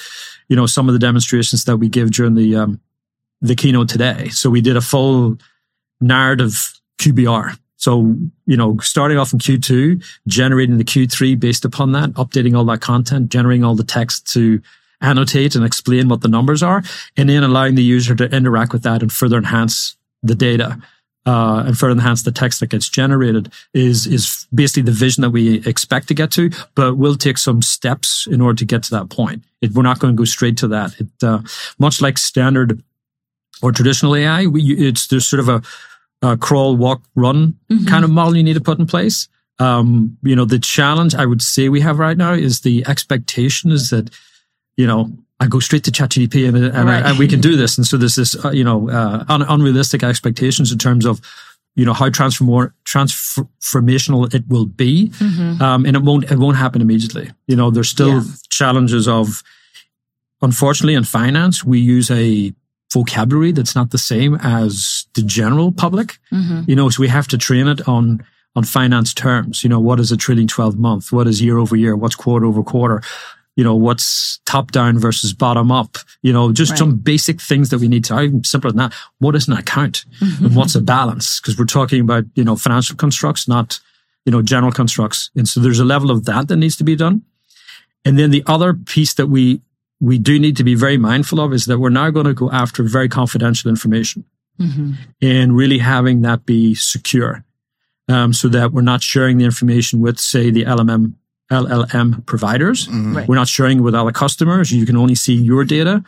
you 0.48 0.56
know, 0.56 0.66
some 0.66 0.90
of 0.90 0.94
the 0.94 1.00
demonstrations 1.00 1.66
that 1.66 1.78
we 1.78 1.90
give 1.90 2.10
during 2.10 2.34
the, 2.34 2.56
um, 2.56 2.82
the 3.42 3.56
keynote 3.56 3.88
today. 3.88 4.30
So 4.30 4.50
we 4.50 4.62
did 4.62 4.78
a 4.78 4.82
full 4.82 5.38
narrative 6.00 6.74
QBR. 6.98 7.56
So, 7.78 8.16
you 8.48 8.58
know, 8.58 8.80
starting 8.80 9.20
off 9.20 9.32
in 9.32 9.38
Q2, 9.38 10.04
generating 10.28 10.80
the 10.80 10.84
Q3 10.84 11.40
based 11.40 11.66
upon 11.66 11.92
that, 11.92 12.10
updating 12.14 12.58
all 12.58 12.66
that 12.66 12.82
content, 12.82 13.30
generating 13.30 13.64
all 13.64 13.76
the 13.76 13.84
text 13.84 14.32
to 14.34 14.60
annotate 15.02 15.56
and 15.56 15.66
explain 15.66 16.08
what 16.10 16.22
the 16.22 16.28
numbers 16.28 16.64
are, 16.64 16.84
and 17.18 17.30
then 17.30 17.44
allowing 17.44 17.76
the 17.76 17.84
user 17.84 18.16
to 18.16 18.26
interact 18.36 18.74
with 18.74 18.84
that 18.84 19.02
and 19.02 19.12
further 19.12 19.38
enhance 19.38 19.96
the 20.24 20.36
data. 20.36 20.80
Uh, 21.24 21.64
and 21.68 21.78
further 21.78 21.92
enhance 21.92 22.24
the 22.24 22.32
text 22.32 22.60
that 22.60 22.72
gets 22.72 22.90
generated 22.90 23.54
is 23.76 24.08
is 24.08 24.48
basically 24.52 24.82
the 24.82 24.92
vision 24.92 25.22
that 25.22 25.30
we 25.30 25.64
expect 25.68 26.08
to 26.08 26.16
get 26.16 26.32
to, 26.32 26.50
but 26.74 26.98
we'll 26.98 27.16
take 27.16 27.38
some 27.38 27.62
steps 27.62 28.26
in 28.26 28.42
order 28.42 28.58
to 28.58 28.66
get 28.66 28.82
to 28.82 28.90
that 28.90 29.08
point. 29.12 29.44
It, 29.62 29.74
we're 29.74 29.84
not 29.84 30.00
going 30.00 30.16
to 30.16 30.18
go 30.18 30.26
straight 30.26 30.58
to 30.58 30.68
that. 30.70 31.00
It, 31.00 31.08
uh, 31.22 31.42
much 31.78 32.02
like 32.02 32.18
standard 32.18 32.82
or 33.62 33.72
traditional 33.72 34.16
AI, 34.16 34.48
we, 34.48 34.64
it's 34.74 35.06
there's 35.08 35.28
sort 35.28 35.42
of 35.42 35.50
a, 35.50 35.62
a 36.28 36.38
crawl, 36.38 36.76
walk, 36.76 37.04
run 37.14 37.56
mm-hmm. 37.70 37.86
kind 37.86 38.04
of 38.04 38.10
model 38.10 38.36
you 38.36 38.44
need 38.44 38.56
to 38.56 38.62
put 38.62 38.80
in 38.80 38.88
place. 38.88 39.28
Um, 39.60 40.18
you 40.24 40.36
know, 40.36 40.46
the 40.46 40.58
challenge 40.58 41.14
I 41.14 41.28
would 41.28 41.44
say 41.44 41.70
we 41.70 41.82
have 41.82 42.00
right 42.00 42.18
now 42.18 42.34
is 42.34 42.62
the 42.62 42.84
expectation 42.88 43.72
is 43.72 43.92
that 43.92 44.10
you 44.78 44.88
know, 44.88 45.12
I 45.42 45.48
go 45.48 45.60
straight 45.60 45.84
to 45.86 45.92
ChatGPT 45.92 46.48
and, 46.48 46.56
and, 46.56 46.88
right. 46.88 47.04
And 47.04 47.18
we 47.18 47.28
can 47.28 47.42
do 47.42 47.56
this. 47.56 47.76
And 47.76 47.86
so 47.86 47.98
there's 47.98 48.16
this, 48.16 48.36
uh, 48.46 48.52
you 48.52 48.64
know, 48.64 48.90
uh, 48.90 49.26
un- 49.28 49.42
unrealistic 49.42 50.04
expectations 50.04 50.72
in 50.72 50.78
terms 50.78 51.04
of, 51.04 51.20
you 51.76 51.84
know, 51.84 51.94
how 51.94 52.10
transform- 52.10 52.72
transformational 52.86 54.32
it 54.36 54.48
will 54.48 54.68
be. 54.68 55.10
Mm-hmm. 55.10 55.62
Um, 55.62 55.86
and 55.88 55.96
it 55.96 56.04
won't, 56.04 56.30
it 56.32 56.38
won't 56.38 56.58
happen 56.58 56.80
immediately. 56.80 57.32
You 57.48 57.56
know, 57.56 57.72
there's 57.72 57.90
still 57.90 58.22
yeah. 58.22 58.32
challenges 58.50 59.08
of, 59.08 59.42
unfortunately, 60.44 60.94
in 60.94 61.06
finance, 61.06 61.64
we 61.64 61.80
use 61.80 62.12
a 62.12 62.54
vocabulary 62.94 63.52
that's 63.52 63.76
not 63.76 63.90
the 63.90 63.98
same 63.98 64.36
as 64.44 65.08
the 65.16 65.24
general 65.24 65.72
public. 65.72 66.20
Mm-hmm. 66.32 66.70
You 66.70 66.76
know, 66.76 66.90
so 66.90 67.02
we 67.02 67.08
have 67.08 67.28
to 67.30 67.38
train 67.40 67.68
it 67.68 67.88
on, 67.88 68.24
on 68.56 68.64
finance 68.64 69.12
terms. 69.12 69.64
You 69.64 69.70
know, 69.72 69.80
what 69.80 70.00
is 70.00 70.12
a 70.12 70.18
trailing 70.18 70.48
12 70.48 70.78
month? 70.78 71.12
What 71.12 71.26
is 71.26 71.42
year 71.42 71.58
over 71.58 71.76
year? 71.76 71.96
What's 71.96 72.16
quarter 72.16 72.46
over 72.46 72.62
quarter? 72.62 73.02
You 73.56 73.64
know, 73.64 73.76
what's 73.76 74.40
top 74.46 74.72
down 74.72 74.98
versus 74.98 75.34
bottom 75.34 75.72
up, 75.72 75.98
you 76.22 76.32
know, 76.32 76.52
just 76.54 76.72
right. 76.72 76.80
some 76.80 76.96
basic 76.96 77.42
things 77.42 77.70
that 77.70 77.80
we 77.80 77.88
need 77.88 78.06
to, 78.06 78.20
even 78.20 78.44
simpler 78.44 78.72
than 78.72 78.78
that. 78.78 78.94
What 79.20 79.36
is 79.36 79.48
an 79.48 79.54
account 79.54 80.06
mm-hmm. 80.20 80.46
and 80.46 80.56
what's 80.56 80.76
a 80.76 80.82
balance? 80.82 81.40
Cause 81.40 81.58
we're 81.58 81.66
talking 81.66 82.02
about, 82.02 82.24
you 82.36 82.44
know, 82.44 82.56
financial 82.56 82.96
constructs, 82.96 83.48
not, 83.48 83.80
you 84.26 84.32
know, 84.32 84.42
general 84.42 84.72
constructs. 84.72 85.32
And 85.36 85.48
so 85.48 85.60
there's 85.60 85.80
a 85.80 85.86
level 85.86 86.12
of 86.12 86.26
that 86.26 86.48
that 86.48 86.56
needs 86.56 86.78
to 86.78 86.84
be 86.84 86.96
done. 86.96 87.24
And 88.06 88.18
then 88.18 88.32
the 88.32 88.44
other 88.48 88.74
piece 88.74 89.14
that 89.16 89.28
we, 89.28 89.62
we 90.00 90.18
do 90.18 90.40
need 90.40 90.58
to 90.58 90.64
be 90.64 90.74
very 90.74 90.98
mindful 90.98 91.40
of 91.40 91.54
is 91.54 91.66
that 91.66 91.78
we're 91.78 91.90
now 91.90 92.10
going 92.10 92.26
to 92.26 92.34
go 92.34 92.50
after 92.52 92.84
very 92.84 93.10
confidential 93.10 93.70
information 93.70 94.26
mm-hmm. 94.60 94.94
and 95.22 95.56
really 95.56 95.78
having 95.78 96.22
that 96.22 96.46
be 96.46 96.74
secure. 96.74 97.44
Um, 98.08 98.34
so 98.34 98.50
that 98.50 98.74
we're 98.74 98.82
not 98.82 99.02
sharing 99.02 99.38
the 99.38 99.46
information 99.46 100.02
with, 100.02 100.20
say, 100.20 100.50
the 100.50 100.66
LMM 100.66 101.14
LLM 101.52 102.26
providers. 102.26 102.88
Mm-hmm. 102.88 103.18
Right. 103.18 103.28
We're 103.28 103.36
not 103.36 103.48
sharing 103.48 103.84
with 103.84 103.94
other 103.94 104.12
customers. 104.12 104.72
You 104.72 104.86
can 104.86 104.98
only 104.98 105.16
see 105.16 105.36
your 105.36 105.64
data. 105.64 106.04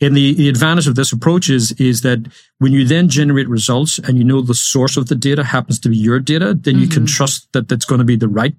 And 0.00 0.16
the, 0.16 0.34
the 0.34 0.48
advantage 0.48 0.86
of 0.86 0.94
this 0.94 1.12
approach 1.12 1.50
is, 1.50 1.72
is 1.72 2.02
that 2.02 2.30
when 2.58 2.72
you 2.72 2.84
then 2.86 3.08
generate 3.08 3.48
results 3.48 3.98
and 3.98 4.16
you 4.16 4.24
know 4.24 4.40
the 4.40 4.54
source 4.54 4.96
of 4.96 5.08
the 5.08 5.16
data 5.16 5.42
happens 5.42 5.80
to 5.80 5.88
be 5.88 5.96
your 5.96 6.20
data, 6.20 6.54
then 6.54 6.74
mm-hmm. 6.74 6.82
you 6.82 6.88
can 6.88 7.02
mm-hmm. 7.02 7.16
trust 7.16 7.52
that 7.52 7.68
that's 7.68 7.84
going 7.84 7.98
to 7.98 8.04
be 8.04 8.16
the 8.16 8.28
right 8.28 8.54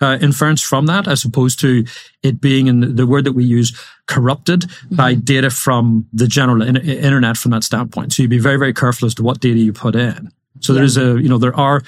uh, 0.00 0.18
inference 0.20 0.62
from 0.62 0.86
that, 0.86 1.08
as 1.08 1.24
opposed 1.24 1.58
to 1.60 1.84
it 2.22 2.40
being 2.40 2.66
in 2.66 2.96
the 2.96 3.06
word 3.06 3.24
that 3.24 3.32
we 3.32 3.44
use 3.44 3.76
corrupted 4.06 4.60
mm-hmm. 4.60 4.94
by 4.94 5.14
data 5.14 5.50
from 5.50 6.06
the 6.12 6.26
general 6.26 6.62
in- 6.62 6.76
internet 6.76 7.36
from 7.36 7.50
that 7.50 7.64
standpoint. 7.64 8.12
So 8.12 8.22
you'd 8.22 8.30
be 8.30 8.38
very, 8.38 8.58
very 8.58 8.74
careful 8.74 9.06
as 9.06 9.14
to 9.14 9.22
what 9.22 9.40
data 9.40 9.58
you 9.58 9.72
put 9.72 9.96
in. 9.96 10.30
So 10.60 10.72
yeah. 10.72 10.76
there 10.76 10.84
is 10.84 10.96
a, 10.96 11.20
you 11.20 11.28
know, 11.28 11.38
there 11.38 11.56
are 11.56 11.82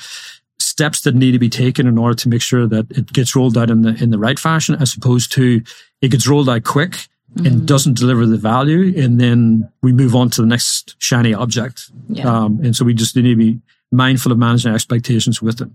steps 0.79 1.01
that 1.01 1.15
need 1.17 1.33
to 1.33 1.41
be 1.41 1.49
taken 1.49 1.89
in 1.89 1.99
order 1.99 2.15
to 2.15 2.29
make 2.29 2.41
sure 2.41 2.65
that 2.69 2.87
it 2.93 3.13
gets 3.13 3.35
rolled 3.35 3.59
out 3.59 3.69
in 3.69 3.83
the 3.83 4.01
in 4.01 4.11
the 4.11 4.19
right 4.19 4.39
fashion, 4.39 4.77
as 4.81 4.95
opposed 4.95 5.33
to 5.33 5.61
it 6.01 6.13
gets 6.13 6.29
rolled 6.29 6.49
out 6.49 6.63
quick 6.63 6.93
mm-hmm. 6.93 7.47
and 7.47 7.67
doesn't 7.67 7.99
deliver 7.99 8.27
the 8.27 8.37
value, 8.37 8.97
and 8.97 9.21
then 9.21 9.69
we 9.83 9.93
move 9.93 10.15
on 10.15 10.31
to 10.31 10.41
the 10.41 10.47
next 10.47 10.95
shiny 11.01 11.35
object. 11.35 11.91
Yeah. 12.09 12.33
Um, 12.33 12.61
and 12.63 12.77
so 12.77 12.85
we 12.85 12.95
just 12.95 13.17
need 13.17 13.23
to 13.23 13.35
be 13.35 13.61
mindful 13.91 14.31
of 14.31 14.39
managing 14.39 14.73
expectations 14.73 15.43
with 15.43 15.61
it. 15.61 15.69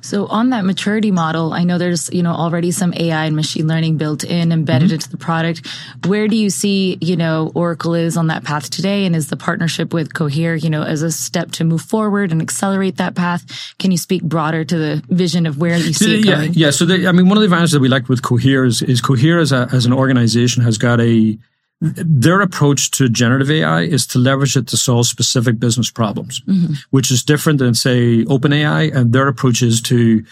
So 0.00 0.26
on 0.26 0.50
that 0.50 0.64
maturity 0.64 1.10
model, 1.10 1.52
I 1.52 1.64
know 1.64 1.78
there's, 1.78 2.10
you 2.12 2.22
know, 2.22 2.32
already 2.32 2.70
some 2.70 2.94
AI 2.94 3.26
and 3.26 3.36
machine 3.36 3.66
learning 3.66 3.96
built 3.96 4.24
in, 4.24 4.52
embedded 4.52 4.88
mm-hmm. 4.88 4.94
into 4.94 5.10
the 5.10 5.16
product. 5.16 5.66
Where 6.06 6.28
do 6.28 6.36
you 6.36 6.50
see, 6.50 6.98
you 7.00 7.16
know, 7.16 7.52
Oracle 7.54 7.94
is 7.94 8.16
on 8.16 8.28
that 8.28 8.44
path 8.44 8.70
today? 8.70 9.04
And 9.04 9.14
is 9.14 9.28
the 9.28 9.36
partnership 9.36 9.92
with 9.92 10.14
Cohere, 10.14 10.54
you 10.54 10.70
know, 10.70 10.82
as 10.82 11.02
a 11.02 11.10
step 11.10 11.50
to 11.52 11.64
move 11.64 11.82
forward 11.82 12.32
and 12.32 12.40
accelerate 12.40 12.96
that 12.96 13.14
path? 13.14 13.74
Can 13.78 13.90
you 13.90 13.98
speak 13.98 14.22
broader 14.22 14.64
to 14.64 14.78
the 14.78 15.02
vision 15.08 15.46
of 15.46 15.58
where 15.58 15.76
you 15.76 15.92
see 15.92 16.20
it 16.20 16.26
yeah, 16.26 16.34
going? 16.34 16.54
Yeah. 16.54 16.70
So 16.70 16.84
the, 16.84 17.06
I 17.06 17.12
mean, 17.12 17.28
one 17.28 17.36
of 17.36 17.42
the 17.42 17.46
advantages 17.46 17.72
that 17.72 17.80
we 17.80 17.88
like 17.88 18.08
with 18.08 18.22
Cohere 18.22 18.64
is, 18.64 18.82
is 18.82 19.00
Cohere 19.00 19.38
as, 19.38 19.52
a, 19.52 19.68
as 19.72 19.86
an 19.86 19.92
organization 19.92 20.62
has 20.62 20.78
got 20.78 21.00
a, 21.00 21.38
their 21.80 22.40
approach 22.40 22.90
to 22.92 23.08
generative 23.08 23.50
AI 23.50 23.82
is 23.82 24.06
to 24.08 24.18
leverage 24.18 24.56
it 24.56 24.66
to 24.68 24.76
solve 24.76 25.06
specific 25.06 25.60
business 25.60 25.90
problems, 25.90 26.40
mm-hmm. 26.40 26.74
which 26.90 27.10
is 27.10 27.22
different 27.22 27.60
than 27.60 27.74
say 27.74 28.24
OpenAI. 28.24 28.94
And 28.94 29.12
their 29.12 29.28
approach 29.28 29.62
is 29.62 29.80
to 29.82 30.24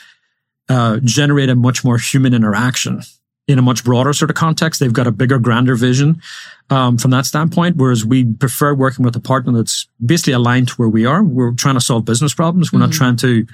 uh, 0.69 0.99
generate 1.05 1.49
a 1.49 1.55
much 1.55 1.85
more 1.85 1.99
human 1.99 2.35
interaction 2.35 3.03
in 3.47 3.61
a 3.61 3.63
much 3.63 3.85
broader 3.85 4.13
sort 4.13 4.31
of 4.31 4.35
context. 4.35 4.81
They've 4.81 4.93
got 4.93 5.07
a 5.07 5.13
bigger, 5.13 5.39
grander 5.39 5.77
vision 5.77 6.21
um, 6.69 6.99
from 6.99 7.13
that 7.13 7.27
standpoint. 7.27 7.77
Whereas 7.77 8.05
we 8.05 8.25
prefer 8.25 8.75
working 8.75 9.05
with 9.05 9.15
a 9.15 9.21
partner 9.21 9.53
that's 9.53 9.87
basically 10.05 10.33
aligned 10.33 10.69
to 10.69 10.75
where 10.75 10.89
we 10.89 11.07
are. 11.07 11.23
We're 11.23 11.53
trying 11.53 11.77
to 11.77 11.81
solve 11.81 12.05
business 12.05 12.35
problems. 12.35 12.73
We're 12.73 12.81
mm-hmm. 12.81 12.91
not 12.91 12.97
trying 12.97 13.17
to 13.19 13.47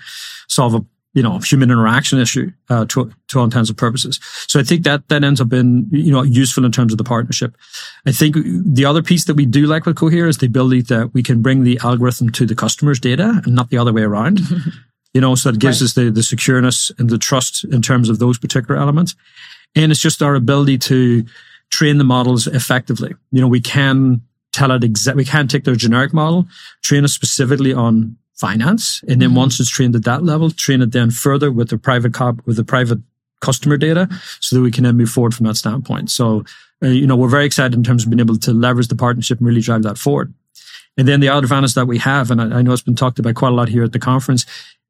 solve 0.48 0.74
a 0.74 0.84
you 1.14 1.22
know, 1.22 1.38
human 1.38 1.70
interaction 1.70 2.18
issue, 2.18 2.50
uh, 2.70 2.86
to, 2.86 3.12
to 3.28 3.38
all 3.38 3.44
intents 3.44 3.68
and 3.68 3.76
purposes. 3.76 4.18
So 4.46 4.58
I 4.58 4.62
think 4.62 4.84
that, 4.84 5.08
that 5.08 5.22
ends 5.22 5.40
up 5.40 5.48
being, 5.48 5.86
you 5.90 6.10
know, 6.10 6.22
useful 6.22 6.64
in 6.64 6.72
terms 6.72 6.92
of 6.92 6.98
the 6.98 7.04
partnership. 7.04 7.54
I 8.06 8.12
think 8.12 8.36
the 8.44 8.86
other 8.86 9.02
piece 9.02 9.26
that 9.26 9.34
we 9.34 9.44
do 9.44 9.66
like 9.66 9.84
with 9.84 9.96
Cohere 9.96 10.26
is 10.26 10.38
the 10.38 10.46
ability 10.46 10.82
that 10.82 11.12
we 11.12 11.22
can 11.22 11.42
bring 11.42 11.64
the 11.64 11.78
algorithm 11.84 12.30
to 12.30 12.46
the 12.46 12.54
customer's 12.54 12.98
data 12.98 13.42
and 13.44 13.54
not 13.54 13.70
the 13.70 13.78
other 13.78 13.92
way 13.92 14.02
around. 14.02 14.40
you 15.12 15.20
know, 15.20 15.34
so 15.34 15.50
it 15.50 15.58
gives 15.58 15.82
right. 15.82 15.86
us 15.86 15.94
the, 15.94 16.10
the 16.10 16.22
secureness 16.22 16.90
and 16.98 17.10
the 17.10 17.18
trust 17.18 17.64
in 17.64 17.82
terms 17.82 18.08
of 18.08 18.18
those 18.18 18.38
particular 18.38 18.80
elements. 18.80 19.14
And 19.74 19.92
it's 19.92 20.00
just 20.00 20.22
our 20.22 20.34
ability 20.34 20.78
to 20.78 21.24
train 21.70 21.98
the 21.98 22.04
models 22.04 22.46
effectively. 22.46 23.14
You 23.30 23.40
know, 23.40 23.48
we 23.48 23.60
can 23.60 24.22
tell 24.52 24.70
it 24.70 24.84
exactly, 24.84 25.22
we 25.22 25.24
can 25.24 25.48
take 25.48 25.64
their 25.64 25.74
generic 25.74 26.12
model, 26.12 26.46
train 26.82 27.04
it 27.04 27.08
specifically 27.08 27.72
on 27.72 28.16
finance. 28.42 29.02
And 29.06 29.22
then 29.22 29.28
mm-hmm. 29.28 29.44
once 29.44 29.60
it's 29.60 29.70
trained 29.70 29.94
at 29.94 30.04
that 30.04 30.24
level, 30.24 30.50
train 30.50 30.82
it 30.82 30.90
then 30.90 31.12
further 31.12 31.52
with 31.52 31.68
the 31.70 31.78
private 31.78 32.12
cop, 32.12 32.44
with 32.44 32.56
the 32.56 32.64
private 32.64 32.98
customer 33.40 33.76
data 33.76 34.08
so 34.40 34.56
that 34.56 34.62
we 34.62 34.70
can 34.70 34.84
then 34.84 34.96
move 34.96 35.10
forward 35.10 35.34
from 35.34 35.46
that 35.46 35.56
standpoint. 35.56 36.10
So, 36.10 36.44
uh, 36.82 36.88
you 36.88 37.06
know, 37.06 37.16
we're 37.16 37.28
very 37.28 37.46
excited 37.46 37.74
in 37.74 37.84
terms 37.84 38.02
of 38.02 38.10
being 38.10 38.20
able 38.20 38.38
to 38.38 38.52
leverage 38.52 38.88
the 38.88 38.96
partnership 38.96 39.38
and 39.38 39.46
really 39.46 39.60
drive 39.60 39.84
that 39.84 39.98
forward. 39.98 40.34
And 40.98 41.06
then 41.06 41.20
the 41.20 41.28
other 41.28 41.44
advantage 41.44 41.74
that 41.74 41.86
we 41.86 41.98
have, 41.98 42.30
and 42.30 42.40
I, 42.42 42.58
I 42.58 42.62
know 42.62 42.72
it's 42.72 42.82
been 42.82 42.96
talked 42.96 43.18
about 43.18 43.36
quite 43.36 43.52
a 43.52 43.54
lot 43.54 43.68
here 43.68 43.84
at 43.84 43.92
the 43.92 43.98
conference, 43.98 44.44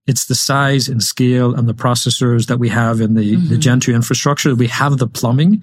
it's 0.07 0.25
the 0.27 0.35
size 0.35 0.89
and 0.89 1.03
scale 1.03 1.55
and 1.55 1.69
the 1.69 1.75
processors 1.75 2.47
that 2.47 2.59
we 2.59 2.71
have 2.71 3.01
in 3.01 3.15
the, 3.15 3.37
mm-hmm. 3.37 3.49
the 3.49 3.59
Gen 3.59 3.81
2 3.81 3.95
infrastructure. 3.95 4.55
We 4.55 4.69
have 4.69 4.99
the 4.99 5.07
plumbing 5.07 5.63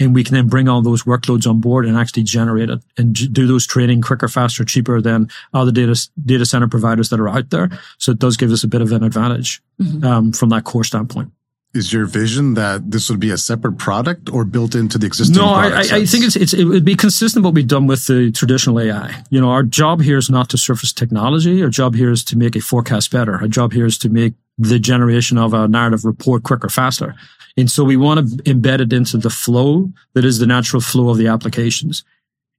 and 0.00 0.14
we 0.14 0.24
can 0.24 0.34
then 0.34 0.48
bring 0.48 0.68
all 0.68 0.82
those 0.82 1.04
workloads 1.04 1.46
on 1.46 1.60
board 1.60 1.86
and 1.86 1.96
actually 1.96 2.22
generate 2.22 2.70
it 2.70 2.80
and 2.96 3.32
do 3.32 3.46
those 3.46 3.66
training 3.66 4.00
quicker, 4.00 4.26
faster, 4.26 4.64
cheaper 4.64 5.00
than 5.00 5.30
other 5.54 5.70
data, 5.70 6.08
data 6.24 6.46
center 6.46 6.66
providers 6.66 7.10
that 7.10 7.20
are 7.20 7.28
out 7.28 7.50
there. 7.50 7.70
So 7.98 8.12
it 8.12 8.18
does 8.18 8.36
give 8.36 8.50
us 8.50 8.64
a 8.64 8.68
bit 8.68 8.80
of 8.80 8.90
an 8.90 9.04
advantage 9.04 9.62
mm-hmm. 9.80 10.04
um, 10.04 10.32
from 10.32 10.48
that 10.48 10.64
core 10.64 10.84
standpoint 10.84 11.30
is 11.72 11.92
your 11.92 12.04
vision 12.04 12.54
that 12.54 12.90
this 12.90 13.08
would 13.08 13.20
be 13.20 13.30
a 13.30 13.38
separate 13.38 13.78
product 13.78 14.28
or 14.30 14.44
built 14.44 14.74
into 14.74 14.98
the 14.98 15.06
existing? 15.06 15.36
No, 15.36 15.46
I, 15.46 15.78
I, 15.78 16.04
think 16.04 16.24
it's, 16.24 16.34
it's, 16.34 16.52
it 16.52 16.64
would 16.64 16.84
be 16.84 16.96
consistent 16.96 17.44
what 17.44 17.54
we've 17.54 17.66
done 17.66 17.86
with 17.86 18.06
the 18.06 18.32
traditional 18.32 18.80
AI. 18.80 19.22
You 19.30 19.40
know, 19.40 19.50
our 19.50 19.62
job 19.62 20.00
here 20.00 20.18
is 20.18 20.28
not 20.28 20.50
to 20.50 20.58
surface 20.58 20.92
technology. 20.92 21.62
Our 21.62 21.68
job 21.68 21.94
here 21.94 22.10
is 22.10 22.24
to 22.24 22.36
make 22.36 22.56
a 22.56 22.60
forecast 22.60 23.12
better. 23.12 23.36
Our 23.36 23.48
job 23.48 23.72
here 23.72 23.86
is 23.86 23.98
to 23.98 24.08
make 24.08 24.34
the 24.60 24.78
generation 24.78 25.38
of 25.38 25.54
a 25.54 25.68
narrative 25.68 26.04
report 26.04 26.42
quicker, 26.42 26.68
faster. 26.68 27.14
And 27.56 27.70
so 27.70 27.82
we 27.82 27.96
want 27.96 28.20
to 28.20 28.36
embed 28.44 28.80
it 28.80 28.92
into 28.92 29.18
the 29.18 29.30
flow 29.30 29.92
that 30.14 30.24
is 30.24 30.38
the 30.38 30.46
natural 30.46 30.80
flow 30.80 31.10
of 31.10 31.18
the 31.18 31.26
applications 31.26 32.04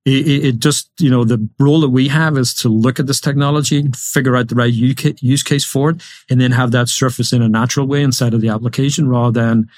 it, 0.06 0.46
it, 0.46 0.60
just, 0.60 0.90
you 1.00 1.12
know, 1.12 1.24
the 1.24 1.48
role 1.60 1.82
that 1.82 1.90
we 1.90 2.08
have 2.08 2.38
is 2.38 2.54
to 2.56 2.70
look 2.70 3.00
at 3.00 3.06
this 3.06 3.22
technology, 3.22 3.88
figure 3.96 4.36
out 4.36 4.48
the 4.48 4.56
right 4.56 4.74
use 4.74 5.44
case 5.44 5.64
for 5.64 5.92
it, 5.92 6.02
and 6.30 6.42
then 6.42 6.52
have 6.52 6.72
that 6.72 6.90
surface 6.90 7.32
in 7.32 7.42
a 7.42 7.50
natural 7.50 7.86
way 7.86 8.02
inside 8.02 8.34
of 8.34 8.42
the 8.42 8.50
application 8.50 9.08
rather 9.08 9.32
than 9.32 9.70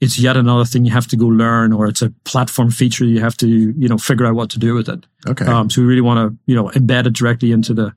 it's 0.00 0.18
yet 0.18 0.36
another 0.36 0.64
thing 0.64 0.84
you 0.84 0.90
have 0.90 1.06
to 1.06 1.16
go 1.16 1.26
learn 1.26 1.72
or 1.72 1.86
it's 1.86 2.02
a 2.02 2.10
platform 2.24 2.72
feature 2.72 3.04
you 3.04 3.20
have 3.20 3.36
to, 3.36 3.46
you 3.46 3.88
know, 3.88 3.98
figure 3.98 4.26
out 4.26 4.34
what 4.34 4.50
to 4.50 4.58
do 4.58 4.74
with 4.74 4.88
it. 4.88 5.06
Okay. 5.28 5.44
Um, 5.44 5.70
so 5.70 5.80
we 5.80 5.86
really 5.86 6.00
want 6.00 6.18
to, 6.18 6.36
you 6.46 6.56
know, 6.56 6.68
embed 6.70 7.06
it 7.06 7.12
directly 7.12 7.52
into 7.52 7.72
the, 7.72 7.94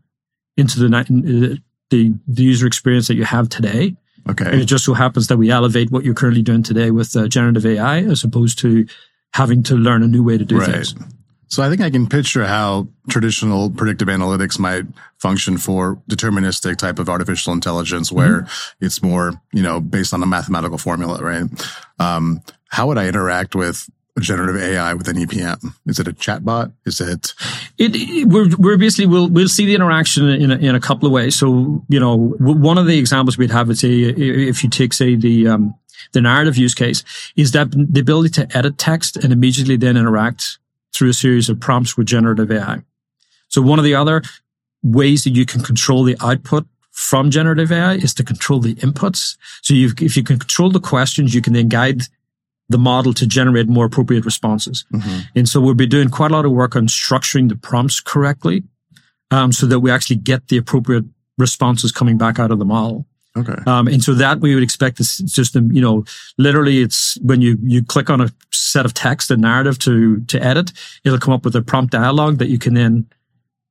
into 0.56 0.80
the, 0.80 1.60
the, 1.96 2.14
the 2.28 2.44
user 2.44 2.68
experience 2.68 3.08
that 3.08 3.16
you 3.16 3.24
have 3.24 3.50
today. 3.50 3.96
Okay. 4.28 4.46
And 4.46 4.62
it 4.62 4.66
just 4.66 4.86
so 4.86 4.94
happens 4.94 5.28
that 5.28 5.38
we 5.38 5.52
elevate 5.52 5.92
what 5.92 6.04
you're 6.04 6.16
currently 6.16 6.42
doing 6.42 6.64
today 6.64 6.92
with 6.92 7.16
uh, 7.16 7.28
generative 7.28 7.66
AI 7.66 8.00
as 8.00 8.24
opposed 8.24 8.60
to 8.60 8.88
having 9.34 9.64
to 9.64 9.76
learn 9.76 10.02
a 10.04 10.08
new 10.08 10.24
way 10.24 10.38
to 10.38 10.46
do 10.46 10.58
right. 10.58 10.70
things. 10.70 10.96
So 11.48 11.62
I 11.62 11.70
think 11.70 11.82
I 11.82 11.92
can 11.92 12.08
picture 12.08 12.46
how 12.46 12.88
traditional 13.08 13.70
predictive 13.70 14.08
analytics 14.08 14.58
might 14.58 14.86
function 15.20 15.58
for 15.58 16.02
deterministic 16.10 16.78
type 16.78 16.98
of 16.98 17.08
artificial 17.08 17.54
intelligence 17.54 18.12
where 18.12 18.42
mm-hmm. 18.42 18.86
it's 18.86 19.04
more, 19.04 19.40
you 19.54 19.62
know, 19.62 19.80
based 19.80 20.14
on 20.14 20.24
a 20.24 20.26
mathematical 20.26 20.80
formula, 20.80 21.24
right? 21.24 21.46
Um, 22.00 22.42
how 22.70 22.88
would 22.88 22.98
I 22.98 23.08
interact 23.08 23.56
with 23.56 23.88
generative 24.22 24.62
AI 24.62 24.94
with 24.94 25.08
an 25.08 25.18
EPM? 25.18 25.74
Is 25.86 26.00
it 26.00 26.08
a 26.08 26.14
chatbot? 26.14 26.72
Is 26.86 27.02
it? 27.02 27.34
It, 27.78 28.28
we're, 28.28 28.50
we're 28.58 28.78
basically, 28.78 29.08
we'll, 29.08 29.30
we'll 29.30 29.50
see 29.50 29.66
the 29.66 29.76
interaction 29.76 30.30
in 30.30 30.52
a, 30.52 30.56
in 30.56 30.76
a 30.76 30.80
couple 30.80 31.06
of 31.06 31.12
ways. 31.12 31.36
So, 31.36 31.84
you 31.90 32.00
know, 32.00 32.16
one 32.40 32.78
of 32.78 32.86
the 32.86 32.98
examples 32.98 33.38
we'd 33.38 33.52
have 33.52 33.70
is 33.70 33.82
say, 33.82 33.94
if 33.94 34.64
you 34.64 34.70
take, 34.70 34.94
say, 34.94 35.16
the, 35.16 35.48
um, 35.48 35.76
the 36.14 36.22
narrative 36.22 36.58
use 36.58 36.74
case 36.74 37.04
is 37.36 37.52
that 37.52 37.72
the 37.72 38.00
ability 38.00 38.30
to 38.30 38.58
edit 38.58 38.78
text 38.78 39.18
and 39.18 39.34
immediately 39.34 39.76
then 39.76 39.98
interact 39.98 40.60
through 40.94 41.10
a 41.10 41.14
series 41.14 41.50
of 41.50 41.60
prompts 41.60 41.98
with 41.98 42.08
generative 42.08 42.52
AI. 42.52 42.82
So 43.50 43.62
one 43.62 43.80
of 43.80 43.86
the 43.86 43.96
other 43.96 44.22
ways 44.82 45.24
that 45.24 45.32
you 45.32 45.46
can 45.46 45.62
control 45.62 46.04
the 46.04 46.18
output 46.22 46.66
from 46.92 47.30
generative 47.30 47.72
AI 47.72 47.96
is 47.96 48.14
to 48.14 48.24
control 48.24 48.62
the 48.62 48.76
inputs. 48.76 49.38
So 49.62 49.74
if 49.74 50.16
you 50.16 50.24
can 50.24 50.40
control 50.40 50.70
the 50.70 50.80
questions, 50.80 51.36
you 51.36 51.42
can 51.42 51.54
then 51.54 51.68
guide 51.68 52.04
the 52.70 52.78
model 52.78 53.14
to 53.14 53.28
generate 53.28 53.68
more 53.68 53.86
appropriate 53.86 54.26
responses. 54.26 54.86
Mm-hmm. 54.94 55.20
And 55.36 55.50
so 55.50 55.62
we'll 55.62 55.76
be 55.76 55.86
doing 55.86 56.10
quite 56.10 56.32
a 56.32 56.34
lot 56.34 56.46
of 56.46 56.52
work 56.52 56.76
on 56.76 56.88
structuring 56.88 57.50
the 57.50 57.56
prompts 57.56 58.00
correctly, 58.00 58.64
um, 59.32 59.52
so 59.52 59.66
that 59.66 59.80
we 59.80 59.92
actually 59.92 60.18
get 60.18 60.48
the 60.48 60.58
appropriate 60.58 61.06
responses 61.38 61.92
coming 61.92 62.18
back 62.18 62.40
out 62.40 62.52
of 62.52 62.60
the 62.60 62.66
model. 62.66 63.06
Okay. 63.38 63.56
Um, 63.68 63.88
and 63.88 64.02
so 64.02 64.14
that 64.14 64.40
we 64.40 64.54
would 64.54 64.64
expect 64.64 64.98
the 64.98 65.04
system, 65.04 65.72
you 65.72 65.82
know, 65.82 66.06
literally 66.38 66.82
it's 66.82 67.18
when 67.22 67.42
you, 67.42 67.58
you 67.62 67.84
click 67.84 68.10
on 68.10 68.22
a 68.22 68.32
set 68.52 68.86
of 68.86 68.94
text 68.94 69.30
and 69.30 69.42
narrative 69.42 69.78
to, 69.80 70.22
to 70.22 70.42
edit, 70.42 70.72
it'll 71.04 71.20
come 71.20 71.34
up 71.34 71.44
with 71.44 71.56
a 71.56 71.62
prompt 71.62 71.92
dialogue 71.92 72.38
that 72.38 72.48
you 72.48 72.58
can 72.58 72.76
then 72.76 73.06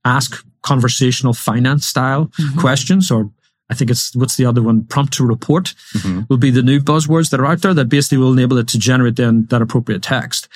ask 0.05 0.45
conversational 0.61 1.33
finance 1.33 1.87
style 1.87 2.27
mm-hmm. 2.27 2.61
questions 2.61 3.11
or 3.11 3.31
I 3.71 3.75
think 3.75 3.91
it's 3.91 4.15
what's 4.15 4.37
the 4.37 4.47
other 4.47 4.63
one? 4.63 4.85
Prompt 4.85 5.13
to 5.15 5.27
report 5.27 5.75
mm-hmm. 5.95 6.23
will 6.29 6.37
be 6.37 6.51
the 6.51 6.63
new 6.63 6.81
buzzwords 6.81 7.31
that 7.31 7.41
are 7.41 7.47
out 7.47 7.63
there 7.63 7.75
that 7.75 7.89
basically 7.89 8.19
will 8.19 8.33
enable 8.33 8.59
it 8.59 8.69
to 8.69 8.79
generate 8.79 9.17
then 9.17 9.47
that 9.47 9.63
appropriate 9.63 10.03
text. 10.03 10.49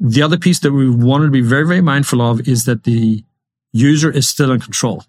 The 0.00 0.22
other 0.22 0.36
piece 0.36 0.58
that 0.60 0.72
we 0.72 0.90
wanted 0.90 1.26
to 1.26 1.30
be 1.30 1.40
very, 1.40 1.66
very 1.66 1.80
mindful 1.80 2.20
of 2.20 2.48
is 2.48 2.64
that 2.64 2.84
the 2.84 3.24
user 3.72 4.10
is 4.10 4.28
still 4.28 4.50
in 4.50 4.60
control. 4.60 5.04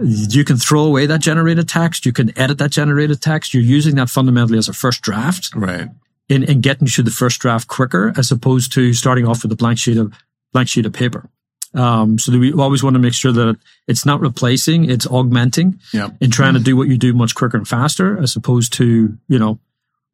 You 0.00 0.44
can 0.44 0.56
throw 0.56 0.84
away 0.84 1.06
that 1.06 1.20
generated 1.20 1.68
text. 1.68 2.06
You 2.06 2.12
can 2.12 2.36
edit 2.38 2.58
that 2.58 2.70
generated 2.70 3.20
text. 3.20 3.54
You're 3.54 3.62
using 3.62 3.96
that 3.96 4.10
fundamentally 4.10 4.58
as 4.58 4.68
a 4.68 4.72
first 4.72 5.02
draft. 5.02 5.54
Right. 5.54 5.88
In, 6.28 6.42
in 6.44 6.60
getting 6.60 6.86
to 6.88 7.02
the 7.02 7.10
first 7.10 7.40
draft 7.40 7.68
quicker 7.68 8.12
as 8.16 8.30
opposed 8.30 8.72
to 8.74 8.92
starting 8.92 9.26
off 9.26 9.42
with 9.42 9.52
a 9.52 9.56
blank 9.56 9.78
sheet 9.78 9.96
of, 9.96 10.12
blank 10.52 10.68
sheet 10.68 10.86
of 10.86 10.92
paper. 10.92 11.28
Um, 11.74 12.18
so 12.18 12.36
we 12.36 12.52
always 12.52 12.82
want 12.82 12.94
to 12.94 13.00
make 13.00 13.12
sure 13.12 13.32
that 13.32 13.56
it's 13.86 14.06
not 14.06 14.20
replacing, 14.20 14.90
it's 14.90 15.06
augmenting 15.06 15.80
yep. 15.92 16.14
and 16.20 16.32
trying 16.32 16.54
to 16.54 16.60
do 16.60 16.76
what 16.76 16.88
you 16.88 16.96
do 16.96 17.12
much 17.12 17.34
quicker 17.34 17.56
and 17.56 17.68
faster 17.68 18.18
as 18.18 18.36
opposed 18.36 18.72
to, 18.74 19.18
you 19.28 19.38
know, 19.38 19.58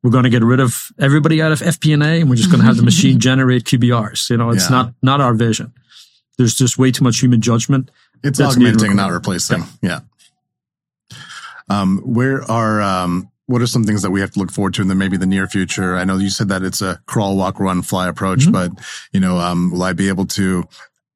we're 0.02 0.10
going 0.10 0.24
to 0.24 0.30
get 0.30 0.42
rid 0.42 0.60
of 0.60 0.90
everybody 0.98 1.40
out 1.40 1.52
of 1.52 1.60
FP&A 1.60 2.20
and 2.20 2.28
we're 2.28 2.36
just 2.36 2.50
going 2.50 2.60
to 2.60 2.66
have 2.66 2.76
the 2.76 2.82
machine 2.82 3.18
generate 3.20 3.64
QBRs. 3.64 4.30
You 4.30 4.36
know, 4.36 4.50
it's 4.50 4.64
yeah. 4.64 4.76
not, 4.76 4.94
not 5.02 5.20
our 5.20 5.32
vision. 5.32 5.72
There's 6.36 6.54
just 6.54 6.76
way 6.76 6.90
too 6.90 7.04
much 7.04 7.20
human 7.20 7.40
judgment 7.40 7.90
it's 8.22 8.40
augmenting, 8.40 8.96
not 8.96 9.12
replacing. 9.12 9.62
Yeah. 9.80 10.00
yeah. 11.10 11.18
Um, 11.68 11.98
where 11.98 12.42
are, 12.50 12.82
um, 12.82 13.30
what 13.46 13.62
are 13.62 13.66
some 13.66 13.84
things 13.84 14.02
that 14.02 14.10
we 14.10 14.20
have 14.20 14.30
to 14.32 14.38
look 14.38 14.50
forward 14.50 14.74
to 14.74 14.82
in 14.82 14.88
the 14.88 14.94
maybe 14.94 15.16
the 15.16 15.26
near 15.26 15.46
future? 15.46 15.96
I 15.96 16.04
know 16.04 16.16
you 16.16 16.30
said 16.30 16.48
that 16.48 16.62
it's 16.62 16.80
a 16.80 17.00
crawl, 17.06 17.36
walk, 17.36 17.60
run, 17.60 17.82
fly 17.82 18.08
approach, 18.08 18.40
mm-hmm. 18.40 18.52
but 18.52 18.72
you 19.12 19.20
know, 19.20 19.38
um, 19.38 19.70
will 19.70 19.82
I 19.82 19.92
be 19.92 20.08
able 20.08 20.26
to, 20.26 20.64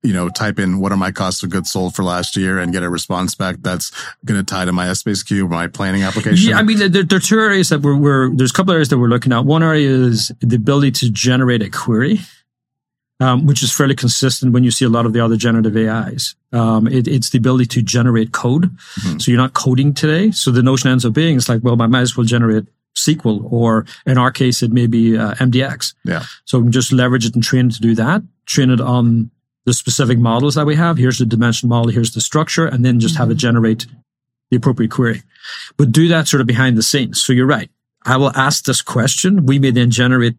you 0.02 0.12
know, 0.12 0.28
type 0.28 0.58
in 0.58 0.78
what 0.78 0.92
are 0.92 0.96
my 0.96 1.10
costs 1.10 1.42
of 1.42 1.50
goods 1.50 1.70
sold 1.70 1.94
for 1.94 2.04
last 2.04 2.36
year 2.36 2.58
and 2.58 2.72
get 2.72 2.82
a 2.82 2.88
response 2.88 3.34
back 3.34 3.56
that's 3.60 3.90
going 4.24 4.38
to 4.38 4.44
tie 4.44 4.64
to 4.64 4.72
my 4.72 4.86
Essbase 4.86 5.26
Cube, 5.26 5.50
my 5.50 5.66
planning 5.66 6.02
application? 6.02 6.50
Yeah, 6.50 6.58
I 6.58 6.62
mean, 6.62 6.78
there, 6.78 7.02
there, 7.02 7.16
are 7.16 7.20
two 7.20 7.38
areas 7.38 7.68
that 7.70 7.80
we're, 7.80 7.96
we're, 7.96 8.34
there's 8.34 8.50
a 8.50 8.54
couple 8.54 8.72
areas 8.72 8.90
that 8.90 8.98
we're 8.98 9.08
looking 9.08 9.32
at. 9.32 9.44
One 9.44 9.62
area 9.62 9.90
is 9.90 10.30
the 10.40 10.56
ability 10.56 10.92
to 10.92 11.10
generate 11.10 11.62
a 11.62 11.70
query 11.70 12.20
um, 13.20 13.46
which 13.46 13.62
is 13.62 13.72
fairly 13.72 13.94
consistent 13.94 14.52
when 14.52 14.64
you 14.64 14.70
see 14.70 14.84
a 14.84 14.88
lot 14.88 15.06
of 15.06 15.12
the 15.12 15.20
other 15.20 15.36
generative 15.36 15.76
AIs. 15.76 16.36
Um, 16.52 16.86
it, 16.86 17.08
it's 17.08 17.30
the 17.30 17.38
ability 17.38 17.66
to 17.66 17.82
generate 17.82 18.32
code. 18.32 18.70
Mm-hmm. 19.00 19.18
So 19.18 19.30
you're 19.30 19.40
not 19.40 19.54
coding 19.54 19.92
today. 19.92 20.30
So 20.30 20.50
the 20.50 20.62
notion 20.62 20.90
ends 20.90 21.04
up 21.04 21.12
being, 21.12 21.36
it's 21.36 21.48
like, 21.48 21.62
well, 21.62 21.80
I 21.80 21.86
might 21.86 22.02
as 22.02 22.16
well 22.16 22.24
generate 22.24 22.66
SQL, 22.96 23.52
or 23.52 23.86
in 24.06 24.18
our 24.18 24.30
case, 24.30 24.62
it 24.62 24.72
may 24.72 24.86
be 24.86 25.16
uh, 25.16 25.34
MDX. 25.34 25.94
Yeah. 26.04 26.24
So 26.44 26.58
we 26.58 26.66
can 26.66 26.72
just 26.72 26.92
leverage 26.92 27.26
it 27.26 27.34
and 27.34 27.42
train 27.42 27.68
it 27.68 27.74
to 27.74 27.80
do 27.80 27.94
that. 27.96 28.22
Train 28.46 28.70
it 28.70 28.80
on 28.80 29.30
the 29.68 29.74
specific 29.74 30.18
models 30.18 30.54
that 30.54 30.64
we 30.64 30.76
have. 30.76 30.96
Here's 30.96 31.18
the 31.18 31.26
dimension 31.26 31.68
model. 31.68 31.92
Here's 31.92 32.12
the 32.12 32.22
structure, 32.22 32.66
and 32.66 32.84
then 32.84 33.00
just 33.00 33.14
mm-hmm. 33.14 33.22
have 33.22 33.30
it 33.30 33.34
mm-hmm. 33.34 33.38
generate 33.40 33.86
the 34.50 34.56
appropriate 34.56 34.90
query. 34.90 35.22
But 35.76 35.92
do 35.92 36.08
that 36.08 36.26
sort 36.26 36.40
of 36.40 36.46
behind 36.46 36.78
the 36.78 36.82
scenes. 36.82 37.22
So 37.22 37.34
you're 37.34 37.46
right. 37.46 37.70
I 38.04 38.16
will 38.16 38.34
ask 38.34 38.64
this 38.64 38.80
question. 38.80 39.44
We 39.44 39.58
may 39.58 39.70
then 39.70 39.90
generate 39.90 40.36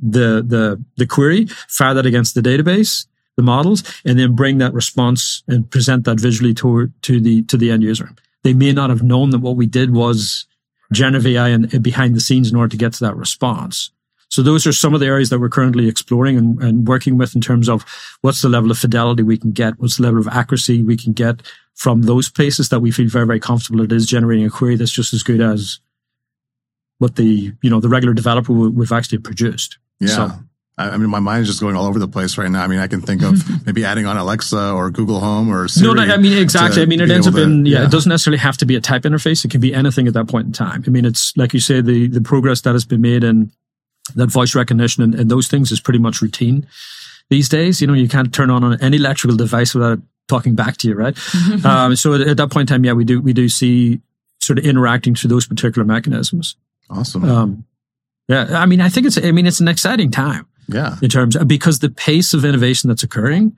the 0.00 0.42
the 0.42 0.82
the 0.96 1.06
query, 1.06 1.46
fire 1.68 1.92
that 1.92 2.06
against 2.06 2.34
the 2.34 2.40
database, 2.40 3.06
the 3.36 3.42
models, 3.42 3.84
and 4.06 4.18
then 4.18 4.34
bring 4.34 4.56
that 4.58 4.72
response 4.72 5.42
and 5.46 5.70
present 5.70 6.04
that 6.06 6.18
visually 6.18 6.54
to 6.54 6.90
to 7.02 7.20
the 7.20 7.42
to 7.42 7.58
the 7.58 7.70
end 7.70 7.82
user. 7.82 8.10
They 8.44 8.54
may 8.54 8.72
not 8.72 8.88
have 8.88 9.02
known 9.02 9.28
that 9.30 9.40
what 9.40 9.56
we 9.56 9.66
did 9.66 9.92
was 9.92 10.46
generative 10.90 11.26
AI 11.26 11.48
and, 11.48 11.74
and 11.74 11.82
behind 11.82 12.16
the 12.16 12.20
scenes 12.20 12.50
in 12.50 12.56
order 12.56 12.70
to 12.70 12.78
get 12.78 12.94
to 12.94 13.04
that 13.04 13.16
response. 13.16 13.90
So 14.28 14.42
those 14.42 14.66
are 14.66 14.72
some 14.72 14.94
of 14.94 15.00
the 15.00 15.06
areas 15.06 15.30
that 15.30 15.38
we're 15.38 15.48
currently 15.48 15.88
exploring 15.88 16.36
and, 16.36 16.62
and, 16.62 16.86
working 16.86 17.16
with 17.16 17.34
in 17.34 17.40
terms 17.40 17.68
of 17.68 17.84
what's 18.20 18.42
the 18.42 18.48
level 18.48 18.70
of 18.70 18.78
fidelity 18.78 19.22
we 19.22 19.38
can 19.38 19.52
get, 19.52 19.78
what's 19.78 19.96
the 19.96 20.02
level 20.02 20.20
of 20.20 20.28
accuracy 20.28 20.82
we 20.82 20.96
can 20.96 21.12
get 21.12 21.42
from 21.74 22.02
those 22.02 22.28
places 22.28 22.68
that 22.68 22.80
we 22.80 22.90
feel 22.90 23.08
very, 23.08 23.26
very 23.26 23.40
comfortable 23.40 23.82
it 23.82 23.92
is 23.92 24.06
generating 24.06 24.44
a 24.44 24.50
query 24.50 24.76
that's 24.76 24.92
just 24.92 25.14
as 25.14 25.22
good 25.22 25.40
as 25.40 25.80
what 26.98 27.16
the, 27.16 27.52
you 27.62 27.70
know, 27.70 27.80
the 27.80 27.88
regular 27.88 28.12
developer 28.12 28.52
we've 28.52 28.92
actually 28.92 29.18
produced. 29.18 29.78
Yeah. 30.00 30.08
So, 30.08 30.30
I 30.76 30.96
mean, 30.96 31.10
my 31.10 31.20
mind 31.20 31.42
is 31.42 31.48
just 31.48 31.60
going 31.60 31.74
all 31.74 31.86
over 31.86 31.98
the 31.98 32.06
place 32.06 32.38
right 32.38 32.50
now. 32.50 32.62
I 32.62 32.68
mean, 32.68 32.78
I 32.78 32.86
can 32.86 33.00
think 33.00 33.22
of 33.22 33.42
maybe 33.66 33.84
adding 33.84 34.06
on 34.06 34.16
Alexa 34.16 34.72
or 34.72 34.90
Google 34.90 35.20
Home 35.20 35.52
or 35.52 35.68
Siri. 35.68 35.86
No, 35.86 36.04
no, 36.04 36.12
I 36.12 36.16
mean, 36.18 36.38
exactly. 36.38 36.82
I 36.82 36.86
mean, 36.86 37.00
it 37.00 37.10
ends 37.10 37.26
up 37.26 37.34
in, 37.36 37.66
yeah, 37.66 37.80
yeah, 37.80 37.84
it 37.86 37.90
doesn't 37.90 38.10
necessarily 38.10 38.38
have 38.38 38.56
to 38.58 38.66
be 38.66 38.76
a 38.76 38.80
type 38.80 39.02
interface. 39.02 39.44
It 39.44 39.50
can 39.50 39.60
be 39.60 39.74
anything 39.74 40.06
at 40.06 40.14
that 40.14 40.28
point 40.28 40.46
in 40.46 40.52
time. 40.52 40.84
I 40.86 40.90
mean, 40.90 41.04
it's 41.04 41.36
like 41.36 41.54
you 41.54 41.60
say, 41.60 41.80
the, 41.80 42.06
the 42.08 42.20
progress 42.20 42.60
that 42.60 42.74
has 42.74 42.84
been 42.84 43.00
made 43.00 43.24
in 43.24 43.50
that 44.14 44.28
voice 44.28 44.54
recognition 44.54 45.02
and, 45.02 45.14
and 45.14 45.30
those 45.30 45.48
things 45.48 45.72
is 45.72 45.80
pretty 45.80 45.98
much 45.98 46.20
routine 46.22 46.66
these 47.30 47.48
days. 47.48 47.80
You 47.80 47.86
know, 47.86 47.94
you 47.94 48.08
can't 48.08 48.32
turn 48.32 48.50
on 48.50 48.80
any 48.80 48.96
electrical 48.96 49.36
device 49.36 49.74
without 49.74 50.00
talking 50.28 50.54
back 50.54 50.76
to 50.78 50.88
you, 50.88 50.94
right? 50.94 51.16
um, 51.64 51.96
so 51.96 52.14
at, 52.14 52.20
at, 52.22 52.36
that 52.36 52.50
point 52.50 52.70
in 52.70 52.74
time, 52.74 52.84
yeah, 52.84 52.92
we 52.92 53.04
do, 53.04 53.20
we 53.20 53.32
do 53.32 53.48
see 53.48 54.00
sort 54.40 54.58
of 54.58 54.64
interacting 54.64 55.14
through 55.14 55.28
those 55.28 55.46
particular 55.46 55.84
mechanisms. 55.84 56.56
Awesome. 56.90 57.24
Um, 57.24 57.64
yeah. 58.28 58.58
I 58.58 58.66
mean, 58.66 58.80
I 58.80 58.88
think 58.88 59.06
it's, 59.06 59.18
I 59.18 59.32
mean, 59.32 59.46
it's 59.46 59.60
an 59.60 59.68
exciting 59.68 60.10
time. 60.10 60.46
Yeah. 60.68 60.96
In 61.00 61.08
terms 61.08 61.34
of, 61.34 61.48
because 61.48 61.78
the 61.78 61.88
pace 61.88 62.34
of 62.34 62.44
innovation 62.44 62.88
that's 62.88 63.02
occurring, 63.02 63.56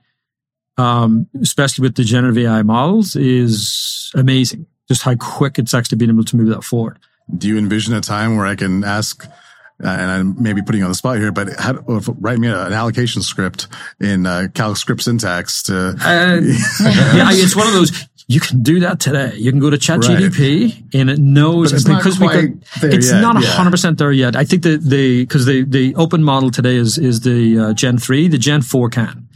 um, 0.76 1.26
especially 1.40 1.82
with 1.82 1.96
the 1.96 2.04
generative 2.04 2.38
AI 2.44 2.62
models 2.62 3.16
is 3.16 4.12
amazing. 4.14 4.66
Just 4.88 5.02
how 5.02 5.14
quick 5.16 5.58
it's 5.58 5.74
actually 5.74 5.98
been 5.98 6.10
able 6.10 6.24
to 6.24 6.36
move 6.36 6.48
that 6.48 6.64
forward. 6.64 6.98
Do 7.36 7.48
you 7.48 7.58
envision 7.58 7.94
a 7.94 8.00
time 8.00 8.36
where 8.36 8.46
I 8.46 8.56
can 8.56 8.82
ask, 8.82 9.26
and 9.82 10.10
I'm 10.10 10.42
maybe 10.42 10.62
putting 10.62 10.80
you 10.80 10.84
on 10.84 10.90
the 10.90 10.94
spot 10.94 11.18
here, 11.18 11.32
but 11.32 11.48
how, 11.58 11.72
write 12.18 12.38
me 12.38 12.48
an 12.48 12.72
allocation 12.72 13.22
script 13.22 13.66
in 14.00 14.26
uh, 14.26 14.48
Calc 14.54 14.76
script 14.76 15.02
syntax 15.02 15.62
to. 15.64 15.96
Uh, 16.00 16.40
yeah, 16.40 17.30
it's 17.32 17.56
one 17.56 17.66
of 17.66 17.72
those 17.72 18.08
you 18.30 18.38
can 18.38 18.62
do 18.62 18.78
that 18.78 19.00
today. 19.00 19.34
You 19.34 19.50
can 19.50 19.58
go 19.58 19.70
to 19.70 19.76
ChatGPT 19.76 20.62
right. 20.62 20.94
and 20.94 21.10
it 21.10 21.18
knows 21.18 21.72
it's 21.72 21.82
because 21.82 22.20
we 22.20 22.28
could, 22.28 22.64
it's 22.80 23.10
yet. 23.10 23.20
not 23.20 23.34
hundred 23.34 23.44
yeah. 23.44 23.70
percent 23.70 23.98
there 23.98 24.12
yet. 24.12 24.36
I 24.36 24.44
think 24.44 24.62
that 24.62 24.82
the 24.82 25.24
because 25.24 25.46
the 25.46 25.64
the 25.64 25.96
open 25.96 26.22
model 26.22 26.52
today 26.52 26.76
is 26.76 26.96
is 26.96 27.22
the 27.22 27.58
uh, 27.58 27.72
Gen 27.72 27.98
three. 27.98 28.28
The 28.28 28.38
Gen 28.38 28.62
four 28.62 28.88
can 28.88 29.28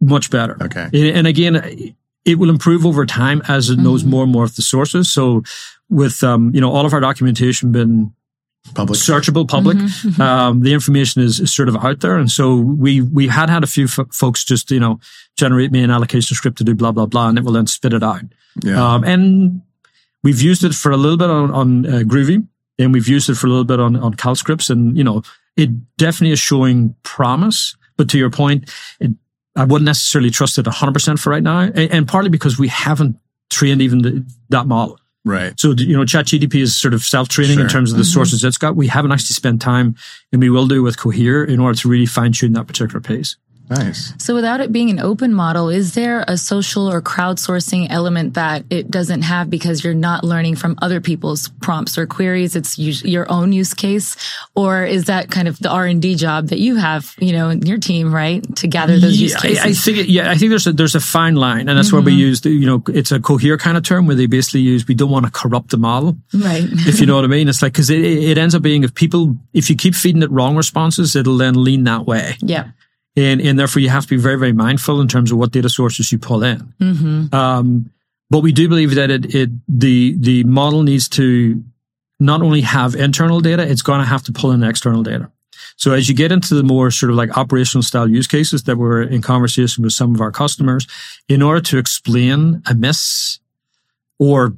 much 0.00 0.30
better. 0.30 0.56
Okay, 0.58 0.88
and 1.12 1.26
again, 1.26 1.94
it 2.24 2.38
will 2.38 2.48
improve 2.48 2.86
over 2.86 3.04
time 3.04 3.42
as 3.46 3.68
it 3.68 3.78
knows 3.78 4.00
mm-hmm. 4.00 4.10
more 4.10 4.22
and 4.22 4.32
more 4.32 4.44
of 4.44 4.56
the 4.56 4.62
sources. 4.62 5.12
So 5.12 5.42
with 5.90 6.24
um, 6.24 6.50
you 6.54 6.62
know 6.62 6.72
all 6.72 6.86
of 6.86 6.94
our 6.94 7.00
documentation 7.00 7.72
been 7.72 8.14
public, 8.72 8.98
searchable, 8.98 9.46
public. 9.46 9.76
Mm-hmm, 9.76 10.08
mm-hmm. 10.08 10.22
Um, 10.22 10.60
the 10.60 10.72
information 10.72 11.22
is, 11.22 11.40
is, 11.40 11.52
sort 11.52 11.68
of 11.68 11.76
out 11.76 12.00
there, 12.00 12.16
and 12.16 12.30
so 12.30 12.56
we 12.56 13.02
we 13.02 13.28
had 13.28 13.50
had 13.50 13.62
a 13.62 13.66
few 13.66 13.84
f- 13.84 14.12
folks 14.12 14.44
just 14.44 14.70
you 14.70 14.80
know 14.80 15.00
generate 15.36 15.70
me 15.70 15.82
an 15.82 15.90
allocation 15.90 16.34
script 16.34 16.58
to 16.58 16.64
do 16.64 16.74
blah 16.74 16.92
blah 16.92 17.06
blah, 17.06 17.28
and 17.28 17.38
it 17.38 17.44
will 17.44 17.52
then 17.52 17.66
spit 17.66 17.92
it 17.92 18.02
out. 18.02 18.22
Yeah. 18.62 18.94
Um, 18.94 19.04
and 19.04 19.62
we've 20.22 20.40
used 20.40 20.64
it 20.64 20.74
for 20.74 20.92
a 20.92 20.96
little 20.96 21.18
bit 21.18 21.30
on, 21.30 21.50
on 21.50 21.86
uh, 21.86 21.98
Groovy, 22.00 22.46
and 22.78 22.92
we've 22.92 23.08
used 23.08 23.28
it 23.28 23.34
for 23.34 23.46
a 23.46 23.50
little 23.50 23.64
bit 23.64 23.80
on 23.80 23.96
on 23.96 24.14
Calc 24.14 24.38
scripts, 24.38 24.70
and 24.70 24.96
you 24.96 25.04
know 25.04 25.22
it 25.56 25.96
definitely 25.96 26.32
is 26.32 26.40
showing 26.40 26.94
promise. 27.02 27.76
But 27.96 28.08
to 28.10 28.18
your 28.18 28.30
point, 28.30 28.70
it, 28.98 29.12
I 29.56 29.64
wouldn't 29.64 29.86
necessarily 29.86 30.30
trust 30.30 30.58
it 30.58 30.66
100% 30.66 31.18
for 31.18 31.30
right 31.30 31.42
now, 31.42 31.60
and, 31.60 31.78
and 31.78 32.08
partly 32.08 32.30
because 32.30 32.58
we 32.58 32.68
haven't 32.68 33.16
trained 33.50 33.82
even 33.82 34.02
the, 34.02 34.34
that 34.48 34.66
model. 34.66 34.98
Right. 35.24 35.58
So, 35.58 35.72
you 35.72 35.96
know, 35.96 36.04
ChatGPT 36.04 36.56
is 36.60 36.76
sort 36.76 36.92
of 36.92 37.02
self-training 37.02 37.56
sure. 37.56 37.64
in 37.64 37.70
terms 37.70 37.92
of 37.92 37.96
the 37.96 38.04
mm-hmm. 38.04 38.12
sources 38.12 38.44
it's 38.44 38.58
got. 38.58 38.76
We 38.76 38.88
haven't 38.88 39.12
actually 39.12 39.34
spent 39.34 39.62
time, 39.62 39.96
and 40.32 40.42
we 40.42 40.50
will 40.50 40.66
do 40.66 40.82
with 40.82 40.98
Cohere 40.98 41.44
in 41.44 41.60
order 41.60 41.78
to 41.78 41.88
really 41.88 42.06
fine 42.06 42.32
tune 42.32 42.52
that 42.52 42.66
particular 42.66 43.00
pace. 43.00 43.36
Nice. 43.70 44.12
So 44.18 44.34
without 44.34 44.60
it 44.60 44.72
being 44.72 44.90
an 44.90 45.00
open 45.00 45.32
model, 45.32 45.70
is 45.70 45.94
there 45.94 46.24
a 46.28 46.36
social 46.36 46.90
or 46.90 47.00
crowdsourcing 47.00 47.86
element 47.88 48.34
that 48.34 48.64
it 48.68 48.90
doesn't 48.90 49.22
have 49.22 49.48
because 49.48 49.82
you're 49.82 49.94
not 49.94 50.22
learning 50.22 50.56
from 50.56 50.78
other 50.82 51.00
people's 51.00 51.48
prompts 51.62 51.96
or 51.96 52.06
queries? 52.06 52.56
It's 52.56 52.78
your 52.78 53.30
own 53.30 53.52
use 53.52 53.72
case, 53.72 54.16
or 54.54 54.84
is 54.84 55.06
that 55.06 55.30
kind 55.30 55.48
of 55.48 55.58
the 55.58 55.70
R 55.70 55.86
and 55.86 56.02
D 56.02 56.14
job 56.14 56.48
that 56.48 56.58
you 56.58 56.76
have, 56.76 57.14
you 57.18 57.32
know, 57.32 57.48
in 57.48 57.62
your 57.62 57.78
team, 57.78 58.14
right, 58.14 58.44
to 58.56 58.68
gather 58.68 58.98
those 58.98 59.18
yeah, 59.18 59.24
use 59.24 59.36
cases? 59.36 59.64
I, 59.64 59.68
I 59.68 59.72
think, 59.72 59.98
it, 59.98 60.08
yeah, 60.08 60.30
I 60.30 60.36
think 60.36 60.50
there's 60.50 60.66
a 60.66 60.72
there's 60.72 60.94
a 60.94 61.00
fine 61.00 61.34
line, 61.34 61.68
and 61.68 61.78
that's 61.78 61.88
mm-hmm. 61.88 61.96
where 61.96 62.04
we 62.04 62.12
use, 62.12 62.42
the, 62.42 62.50
you 62.50 62.66
know, 62.66 62.82
it's 62.88 63.12
a 63.12 63.20
Cohere 63.20 63.56
kind 63.56 63.78
of 63.78 63.82
term 63.82 64.06
where 64.06 64.16
they 64.16 64.26
basically 64.26 64.60
use 64.60 64.86
we 64.86 64.94
don't 64.94 65.10
want 65.10 65.24
to 65.24 65.32
corrupt 65.32 65.70
the 65.70 65.78
model, 65.78 66.16
right? 66.34 66.64
if 66.70 67.00
you 67.00 67.06
know 67.06 67.16
what 67.16 67.24
I 67.24 67.28
mean, 67.28 67.48
it's 67.48 67.62
like 67.62 67.72
because 67.72 67.88
it, 67.88 68.04
it 68.04 68.36
ends 68.36 68.54
up 68.54 68.60
being 68.60 68.84
if 68.84 68.94
people 68.94 69.36
if 69.54 69.70
you 69.70 69.76
keep 69.76 69.94
feeding 69.94 70.22
it 70.22 70.30
wrong 70.30 70.54
responses, 70.54 71.16
it'll 71.16 71.38
then 71.38 71.62
lean 71.62 71.84
that 71.84 72.06
way. 72.06 72.36
Yeah. 72.40 72.68
And, 73.16 73.40
and 73.40 73.56
therefore 73.56 73.80
you 73.80 73.90
have 73.90 74.02
to 74.02 74.08
be 74.08 74.16
very, 74.16 74.36
very 74.36 74.52
mindful 74.52 75.00
in 75.00 75.06
terms 75.06 75.30
of 75.30 75.38
what 75.38 75.52
data 75.52 75.68
sources 75.68 76.10
you 76.10 76.18
pull 76.18 76.42
in. 76.42 76.74
Mm-hmm. 76.80 77.34
Um, 77.34 77.90
but 78.28 78.40
we 78.40 78.50
do 78.50 78.68
believe 78.68 78.96
that 78.96 79.08
it, 79.08 79.32
it, 79.34 79.50
the, 79.68 80.16
the 80.18 80.42
model 80.42 80.82
needs 80.82 81.08
to 81.10 81.62
not 82.18 82.42
only 82.42 82.62
have 82.62 82.96
internal 82.96 83.38
data, 83.38 83.62
it's 83.62 83.82
going 83.82 84.00
to 84.00 84.06
have 84.06 84.24
to 84.24 84.32
pull 84.32 84.50
in 84.50 84.64
external 84.64 85.04
data. 85.04 85.30
So 85.76 85.92
as 85.92 86.08
you 86.08 86.14
get 86.14 86.32
into 86.32 86.56
the 86.56 86.64
more 86.64 86.90
sort 86.90 87.10
of 87.10 87.16
like 87.16 87.36
operational 87.38 87.82
style 87.82 88.08
use 88.08 88.26
cases 88.26 88.64
that 88.64 88.78
we're 88.78 89.02
in 89.02 89.22
conversation 89.22 89.84
with 89.84 89.92
some 89.92 90.14
of 90.14 90.20
our 90.20 90.32
customers, 90.32 90.88
in 91.28 91.40
order 91.40 91.60
to 91.60 91.78
explain 91.78 92.62
a 92.66 92.74
miss 92.74 93.38
or, 94.18 94.54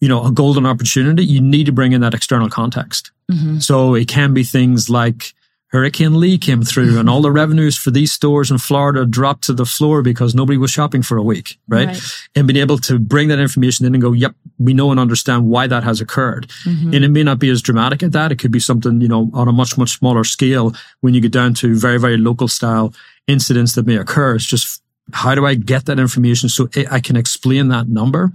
you 0.00 0.08
know, 0.08 0.24
a 0.24 0.32
golden 0.32 0.64
opportunity, 0.64 1.24
you 1.24 1.42
need 1.42 1.66
to 1.66 1.72
bring 1.72 1.92
in 1.92 2.00
that 2.00 2.14
external 2.14 2.48
context. 2.48 3.10
Mm-hmm. 3.30 3.58
So 3.58 3.94
it 3.94 4.08
can 4.08 4.32
be 4.32 4.44
things 4.44 4.88
like, 4.88 5.34
Hurricane 5.70 6.18
Lee 6.18 6.38
came 6.38 6.62
through 6.62 6.98
and 6.98 7.10
all 7.10 7.20
the 7.20 7.30
revenues 7.30 7.76
for 7.76 7.90
these 7.90 8.10
stores 8.10 8.50
in 8.50 8.56
Florida 8.56 9.04
dropped 9.04 9.44
to 9.44 9.52
the 9.52 9.66
floor 9.66 10.00
because 10.00 10.34
nobody 10.34 10.56
was 10.56 10.70
shopping 10.70 11.02
for 11.02 11.18
a 11.18 11.22
week, 11.22 11.58
right? 11.68 11.88
right. 11.88 12.02
And 12.34 12.46
being 12.48 12.56
able 12.56 12.78
to 12.78 12.98
bring 12.98 13.28
that 13.28 13.38
information 13.38 13.84
in 13.84 13.94
and 13.94 14.00
go, 14.00 14.12
yep, 14.12 14.34
we 14.58 14.72
know 14.72 14.90
and 14.90 14.98
understand 14.98 15.46
why 15.46 15.66
that 15.66 15.84
has 15.84 16.00
occurred. 16.00 16.48
Mm-hmm. 16.64 16.94
And 16.94 17.04
it 17.04 17.10
may 17.10 17.22
not 17.22 17.38
be 17.38 17.50
as 17.50 17.60
dramatic 17.60 18.02
at 18.02 18.12
that. 18.12 18.32
It 18.32 18.38
could 18.38 18.50
be 18.50 18.60
something, 18.60 19.02
you 19.02 19.08
know, 19.08 19.30
on 19.34 19.46
a 19.46 19.52
much, 19.52 19.76
much 19.76 19.98
smaller 19.98 20.24
scale 20.24 20.72
when 21.02 21.12
you 21.12 21.20
get 21.20 21.32
down 21.32 21.52
to 21.54 21.78
very, 21.78 22.00
very 22.00 22.16
local 22.16 22.48
style 22.48 22.94
incidents 23.26 23.74
that 23.74 23.86
may 23.86 23.98
occur. 23.98 24.36
It's 24.36 24.46
just, 24.46 24.82
how 25.12 25.34
do 25.34 25.44
I 25.44 25.54
get 25.54 25.84
that 25.84 25.98
information 25.98 26.48
so 26.48 26.68
I 26.90 27.00
can 27.00 27.16
explain 27.16 27.68
that 27.68 27.88
number 27.88 28.32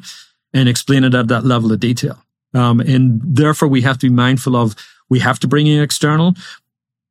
and 0.54 0.69
explain 0.69 1.04
it 1.04 1.15
at 1.15 1.30
that 1.30 1.46
level 1.46 1.72
of 1.72 1.80
detail? 1.80 2.24
Um, 2.54 2.80
and 2.80 3.22
therefore 3.24 3.69
we 3.69 3.82
have 3.82 3.98
to 4.00 4.10
be 4.10 4.15
mindful 4.15 4.56
of 4.56 4.76
we 5.10 5.19
have 5.19 5.39
to 5.39 5.48
bring 5.48 5.67
in 5.67 5.82
external, 5.82 6.34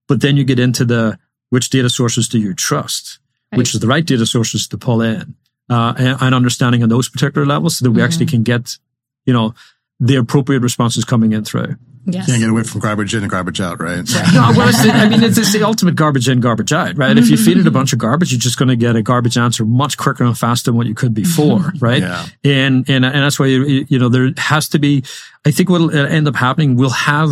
but 0.08 0.20
then 0.20 0.36
you 0.36 0.44
get 0.44 0.58
into 0.58 0.84
the 0.84 1.18
which 1.50 1.70
data 1.70 1.90
sources 1.90 2.28
do 2.28 2.38
you 2.38 2.54
trust, 2.54 3.18
right. 3.50 3.58
which 3.58 3.74
is 3.74 3.80
the 3.80 3.86
right 3.86 4.04
data 4.04 4.24
sources 4.24 4.66
to 4.68 4.78
pull 4.78 5.02
in, 5.02 5.34
uh, 5.68 5.94
and, 5.98 6.16
and, 6.20 6.34
understanding 6.34 6.82
on 6.82 6.88
those 6.88 7.08
particular 7.08 7.46
levels 7.46 7.78
so 7.78 7.84
that 7.84 7.90
we 7.90 7.96
mm-hmm. 7.96 8.04
actually 8.04 8.26
can 8.26 8.42
get, 8.42 8.78
you 9.26 9.32
know, 9.32 9.54
the 10.00 10.16
appropriate 10.16 10.60
responses 10.60 11.04
coming 11.04 11.32
in 11.32 11.44
through. 11.44 11.76
Yes. 12.04 12.26
Can't 12.26 12.40
get 12.40 12.50
away 12.50 12.64
from 12.64 12.80
garbage 12.80 13.14
in 13.14 13.22
and 13.22 13.30
garbage 13.30 13.60
out, 13.60 13.80
right? 13.80 13.98
right. 13.98 14.34
no, 14.34 14.52
well, 14.56 14.72
the, 14.72 14.90
I 14.92 15.08
mean, 15.08 15.22
it's, 15.22 15.38
it's, 15.38 15.52
the 15.52 15.62
ultimate 15.62 15.94
garbage 15.94 16.28
in, 16.28 16.40
garbage 16.40 16.72
out, 16.72 16.96
right? 16.96 17.16
If 17.16 17.30
you 17.30 17.36
feed 17.36 17.58
it 17.58 17.66
a 17.66 17.70
bunch 17.70 17.92
of 17.92 18.00
garbage, 18.00 18.32
you're 18.32 18.40
just 18.40 18.58
going 18.58 18.70
to 18.70 18.76
get 18.76 18.96
a 18.96 19.02
garbage 19.02 19.38
answer 19.38 19.64
much 19.64 19.96
quicker 19.98 20.24
and 20.24 20.36
faster 20.36 20.70
than 20.70 20.78
what 20.78 20.88
you 20.88 20.94
could 20.94 21.14
before, 21.14 21.72
right? 21.78 22.02
Yeah. 22.02 22.26
And, 22.42 22.88
and, 22.90 23.04
and 23.04 23.22
that's 23.22 23.38
why, 23.38 23.46
you, 23.46 23.86
you 23.88 23.98
know, 23.98 24.08
there 24.08 24.30
has 24.36 24.68
to 24.70 24.80
be, 24.80 25.04
I 25.46 25.52
think 25.52 25.68
what'll 25.68 25.94
end 25.94 26.26
up 26.26 26.34
happening, 26.34 26.76
we'll 26.76 26.90
have 26.90 27.30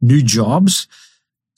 new 0.00 0.22
jobs 0.22 0.88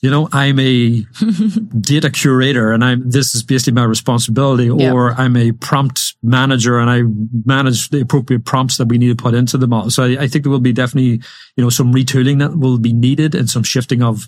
you 0.01 0.09
know, 0.09 0.27
I'm 0.31 0.59
a 0.59 1.05
data 1.79 2.09
curator 2.09 2.71
and 2.71 2.83
I'm, 2.83 3.09
this 3.09 3.35
is 3.35 3.43
basically 3.43 3.73
my 3.73 3.83
responsibility, 3.83 4.67
or 4.67 5.11
I'm 5.13 5.37
a 5.37 5.51
prompt 5.51 6.15
manager 6.23 6.79
and 6.79 6.89
I 6.89 7.03
manage 7.45 7.89
the 7.89 8.01
appropriate 8.01 8.43
prompts 8.43 8.77
that 8.77 8.87
we 8.87 8.97
need 8.97 9.15
to 9.15 9.23
put 9.23 9.35
into 9.35 9.59
the 9.59 9.67
model. 9.67 9.91
So 9.91 10.03
I, 10.03 10.23
I, 10.23 10.27
think 10.27 10.43
there 10.43 10.51
will 10.51 10.59
be 10.59 10.73
definitely, 10.73 11.21
you 11.55 11.63
know, 11.63 11.69
some 11.69 11.93
retooling 11.93 12.39
that 12.39 12.57
will 12.57 12.79
be 12.79 12.93
needed 12.93 13.35
and 13.35 13.47
some 13.47 13.61
shifting 13.61 14.01
of, 14.01 14.27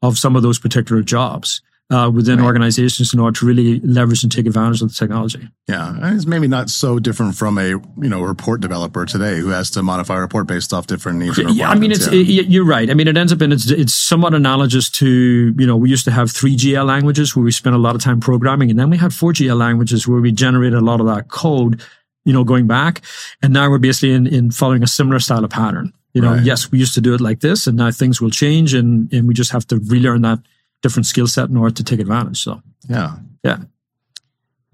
of 0.00 0.18
some 0.18 0.36
of 0.36 0.42
those 0.42 0.58
particular 0.58 1.02
jobs. 1.02 1.60
Uh, 1.90 2.10
within 2.12 2.38
right. 2.38 2.46
organizations 2.46 3.12
in 3.12 3.20
order 3.20 3.38
to 3.38 3.46
really 3.46 3.78
leverage 3.80 4.22
and 4.22 4.32
take 4.32 4.46
advantage 4.46 4.80
of 4.80 4.88
the 4.88 4.94
technology. 4.94 5.48
Yeah, 5.68 6.14
it's 6.14 6.26
maybe 6.26 6.48
not 6.48 6.70
so 6.70 6.98
different 6.98 7.34
from 7.36 7.58
a 7.58 7.68
you 7.68 7.82
know 7.96 8.22
report 8.22 8.60
developer 8.60 9.04
today 9.04 9.38
who 9.38 9.48
has 9.48 9.70
to 9.72 9.82
modify 9.82 10.16
a 10.16 10.20
report 10.20 10.46
based 10.46 10.72
off 10.72 10.86
different 10.86 11.18
needs. 11.18 11.38
yeah, 11.38 11.68
I 11.68 11.74
mean, 11.74 11.92
it's 11.92 12.10
yeah. 12.10 12.20
it, 12.20 12.46
you're 12.48 12.64
right. 12.64 12.90
I 12.90 12.94
mean, 12.94 13.06
it 13.06 13.16
ends 13.16 13.32
up 13.32 13.42
in 13.42 13.52
it's 13.52 13.70
it's 13.70 13.94
somewhat 13.94 14.34
analogous 14.34 14.90
to 14.92 15.54
you 15.58 15.66
know 15.66 15.76
we 15.76 15.90
used 15.90 16.04
to 16.06 16.10
have 16.10 16.30
three 16.30 16.56
GL 16.56 16.86
languages 16.86 17.36
where 17.36 17.44
we 17.44 17.52
spent 17.52 17.76
a 17.76 17.78
lot 17.78 17.94
of 17.94 18.02
time 18.02 18.20
programming, 18.20 18.70
and 18.70 18.78
then 18.78 18.88
we 18.88 18.96
had 18.96 19.12
four 19.12 19.32
GL 19.32 19.56
languages 19.56 20.08
where 20.08 20.20
we 20.20 20.32
generated 20.32 20.78
a 20.78 20.84
lot 20.84 21.00
of 21.00 21.06
that 21.06 21.28
code, 21.28 21.82
you 22.24 22.32
know, 22.32 22.44
going 22.44 22.66
back, 22.66 23.02
and 23.42 23.52
now 23.52 23.68
we're 23.68 23.78
basically 23.78 24.12
in, 24.12 24.26
in 24.26 24.50
following 24.50 24.82
a 24.82 24.88
similar 24.88 25.18
style 25.18 25.44
of 25.44 25.50
pattern. 25.50 25.92
You 26.14 26.22
know, 26.22 26.34
right. 26.34 26.44
yes, 26.44 26.70
we 26.70 26.78
used 26.78 26.94
to 26.94 27.00
do 27.00 27.12
it 27.12 27.20
like 27.20 27.40
this, 27.40 27.66
and 27.66 27.76
now 27.76 27.90
things 27.90 28.20
will 28.22 28.30
change, 28.30 28.72
and 28.72 29.12
and 29.12 29.28
we 29.28 29.34
just 29.34 29.52
have 29.52 29.66
to 29.66 29.78
relearn 29.78 30.22
that 30.22 30.38
different 30.84 31.06
skill 31.06 31.26
set 31.26 31.48
in 31.48 31.56
order 31.56 31.74
to 31.74 31.82
take 31.82 31.98
advantage. 31.98 32.42
So, 32.42 32.60
yeah. 32.90 33.16
Yeah. 33.42 33.56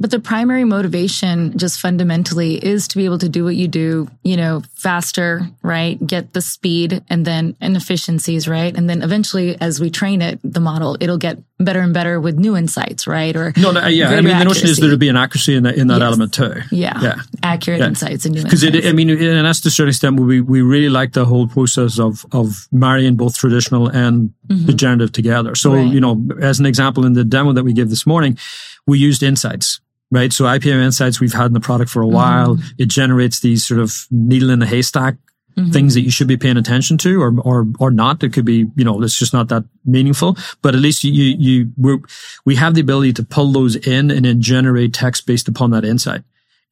But 0.01 0.11
the 0.11 0.19
primary 0.19 0.65
motivation 0.65 1.57
just 1.57 1.79
fundamentally 1.79 2.55
is 2.55 2.89
to 2.89 2.97
be 2.97 3.05
able 3.05 3.19
to 3.19 3.29
do 3.29 3.45
what 3.45 3.55
you 3.55 3.69
do, 3.69 4.09
you 4.25 4.37
know, 4.37 4.63
faster, 4.75 5.43
right? 5.63 6.05
Get 6.05 6.33
the 6.33 6.41
speed 6.41 7.05
and 7.09 7.25
then 7.25 7.55
inefficiencies, 7.61 8.49
right? 8.49 8.77
And 8.77 8.91
then 8.91 9.03
eventually 9.03 9.61
as 9.61 9.79
we 9.79 9.89
train 9.89 10.21
it, 10.21 10.41
the 10.43 10.59
model, 10.59 10.97
it'll 10.99 11.19
get 11.19 11.39
better 11.61 11.81
and 11.81 11.93
better 11.95 12.21
with 12.21 12.39
new 12.39 12.57
insights, 12.57 13.07
right? 13.07 13.37
Or 13.37 13.53
no, 13.57 13.71
no 13.71 13.87
yeah. 13.87 14.11
I 14.11 14.21
mean, 14.21 14.39
the 14.39 14.45
notion 14.45 14.69
is 14.69 14.79
there 14.79 14.91
to 14.91 14.97
be 14.97 15.09
an 15.09 15.17
accuracy 15.17 15.55
in 15.55 15.63
that, 15.65 15.77
in 15.77 15.87
that 15.89 16.01
yes. 16.01 16.07
element 16.07 16.35
too. 16.35 16.55
Yeah. 16.71 17.01
Yeah. 17.01 17.15
Accurate 17.43 17.81
yeah. 17.81 17.87
insights 17.87 18.25
and 18.25 18.35
new 18.35 18.43
Because 18.43 18.65
I 18.65 18.93
mean, 18.93 19.11
and 19.11 19.47
that's 19.47 19.61
to 19.61 19.69
a 19.69 19.71
certain 19.71 19.91
extent 19.91 20.19
we, 20.19 20.41
we 20.41 20.63
really 20.63 20.89
like 20.89 21.13
the 21.13 21.25
whole 21.25 21.47
process 21.47 21.99
of, 21.99 22.25
of 22.33 22.67
marrying 22.73 23.17
both 23.17 23.37
traditional 23.37 23.89
and 23.89 24.33
mm-hmm. 24.49 24.67
the 24.67 24.73
generative 24.73 25.13
together. 25.13 25.55
So, 25.55 25.75
right. 25.75 25.87
you 25.87 26.01
know, 26.01 26.27
as 26.41 26.59
an 26.59 26.67
example 26.67 27.05
in 27.05 27.13
the 27.13 27.25
demo 27.25 27.53
that 27.53 27.65
we 27.65 27.73
gave 27.73 27.91
this 27.91 28.07
morning, 28.07 28.39
we 28.87 28.99
used 28.99 29.23
insights 29.23 29.81
right? 30.13 30.33
So 30.33 30.45
IPM 30.45 30.83
Insights 30.83 31.21
we've 31.21 31.33
had 31.33 31.47
in 31.47 31.53
the 31.53 31.61
product 31.61 31.89
for 31.89 32.03
a 32.03 32.07
while. 32.09 32.57
Mm-hmm. 32.57 32.83
It 32.83 32.89
generates 32.89 33.39
these 33.39 33.65
sort 33.65 33.79
of 33.79 34.09
needle 34.11 34.51
in 34.51 34.59
the 34.59 34.67
haystack 34.67 35.15
mm-hmm. 35.57 35.71
things 35.71 35.95
that 35.95 36.03
you 36.03 36.11
should 36.11 36.29
be 36.29 36.37
paying 36.37 36.57
attention 36.57 36.99
to 36.99 37.23
or, 37.23 37.39
or, 37.41 37.67
or 37.79 37.91
not. 37.91 38.23
It 38.23 38.33
could 38.33 38.45
be, 38.45 38.67
you 38.77 38.85
know, 38.85 39.03
it's 39.03 39.19
just 39.19 39.33
not 39.33 39.49
that 39.49 39.65
meaningful, 39.85 40.37
but 40.63 40.75
at 40.75 40.81
least 40.81 41.05
you, 41.05 41.13
you, 41.13 41.73
we 41.77 41.99
we 42.45 42.57
have 42.57 42.75
the 42.75 42.81
ability 42.81 43.13
to 43.15 43.25
pull 43.25 43.53
those 43.53 43.77
in 43.77 44.11
and 44.11 44.25
then 44.25 44.41
generate 44.41 44.95
text 44.95 45.27
based 45.27 45.49
upon 45.49 45.71
that 45.71 45.85
insight. 45.85 46.23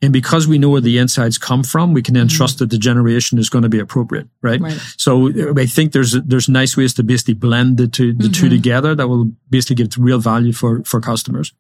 And 0.01 0.13
because 0.13 0.47
we 0.47 0.59
know 0.59 0.71
where 0.71 0.81
the 0.81 0.99
insights 0.99 1.39
come 1.39 1.65
from, 1.65 1.93
we 1.93 2.03
can 2.03 2.15
then 2.15 2.29
mm-hmm. 2.29 2.37
trust 2.37 2.59
that 2.61 2.71
the 2.71 2.79
generation 2.79 3.37
is 3.37 3.51
going 3.51 3.63
to 3.63 3.69
be 3.69 3.81
appropriate, 3.81 4.29
right? 4.43 4.61
right? 4.61 4.79
So 4.97 5.29
I 5.59 5.67
think 5.67 5.93
there's 5.93 6.13
there's 6.13 6.49
nice 6.49 6.77
ways 6.77 6.95
to 6.95 7.03
basically 7.03 7.35
blend 7.35 7.79
the 7.79 7.89
two 7.89 8.13
the 8.13 8.29
mm-hmm. 8.29 8.49
together 8.49 8.95
that 8.95 9.09
will 9.09 9.33
basically 9.51 9.85
give 9.85 9.99
real 9.99 10.21
value 10.21 10.53
for 10.53 10.85
for 10.85 11.01
customers. 11.01 11.53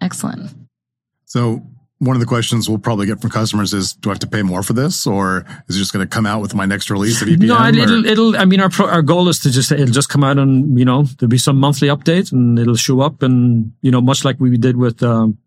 Excellent. 0.00 0.52
So 1.26 1.62
one 2.04 2.16
of 2.16 2.20
the 2.20 2.26
questions 2.26 2.68
we'll 2.68 2.78
probably 2.78 3.06
get 3.06 3.20
from 3.20 3.30
customers 3.30 3.72
is, 3.72 3.94
do 3.94 4.10
I 4.10 4.12
have 4.12 4.18
to 4.20 4.26
pay 4.26 4.42
more 4.42 4.62
for 4.62 4.72
this 4.72 5.06
or 5.06 5.44
is 5.68 5.76
it 5.76 5.78
just 5.78 5.92
going 5.92 6.06
to 6.06 6.12
come 6.12 6.26
out 6.26 6.40
with 6.40 6.54
my 6.54 6.66
next 6.66 6.90
release 6.90 7.22
of 7.22 7.28
EPM? 7.28 7.46
No, 7.46 7.66
it'll, 7.66 8.06
it'll, 8.06 8.36
I 8.36 8.44
mean, 8.44 8.60
our, 8.60 8.70
our 8.82 9.02
goal 9.02 9.28
is 9.28 9.38
to 9.40 9.50
just, 9.50 9.72
it'll 9.72 9.86
just 9.86 10.08
come 10.08 10.22
out 10.22 10.38
and, 10.38 10.78
you 10.78 10.84
know, 10.84 11.04
there'll 11.04 11.30
be 11.30 11.38
some 11.38 11.58
monthly 11.58 11.88
update 11.88 12.32
and 12.32 12.58
it'll 12.58 12.76
show 12.76 13.00
up 13.00 13.22
and, 13.22 13.72
you 13.80 13.90
know, 13.90 14.00
much 14.00 14.24
like 14.24 14.38
we 14.38 14.56
did 14.56 14.76
with, 14.76 15.02
um, 15.02 15.38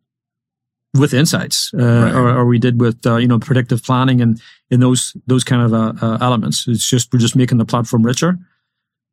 with 0.93 1.13
insights, 1.13 1.71
uh, 1.73 1.77
right. 1.77 2.15
or, 2.15 2.29
or, 2.29 2.45
we 2.45 2.57
did 2.57 2.79
with, 2.79 3.05
uh, 3.05 3.17
you 3.17 3.27
know, 3.27 3.37
predictive 3.37 3.83
planning 3.83 4.21
and 4.21 4.41
in 4.71 4.79
those, 4.79 5.15
those 5.27 5.43
kind 5.43 5.61
of, 5.61 5.73
uh, 5.73 5.93
uh, 6.01 6.17
elements. 6.21 6.67
It's 6.67 6.89
just, 6.89 7.13
we're 7.13 7.19
just 7.19 7.35
making 7.35 7.59
the 7.59 7.65
platform 7.65 8.03
richer 8.03 8.37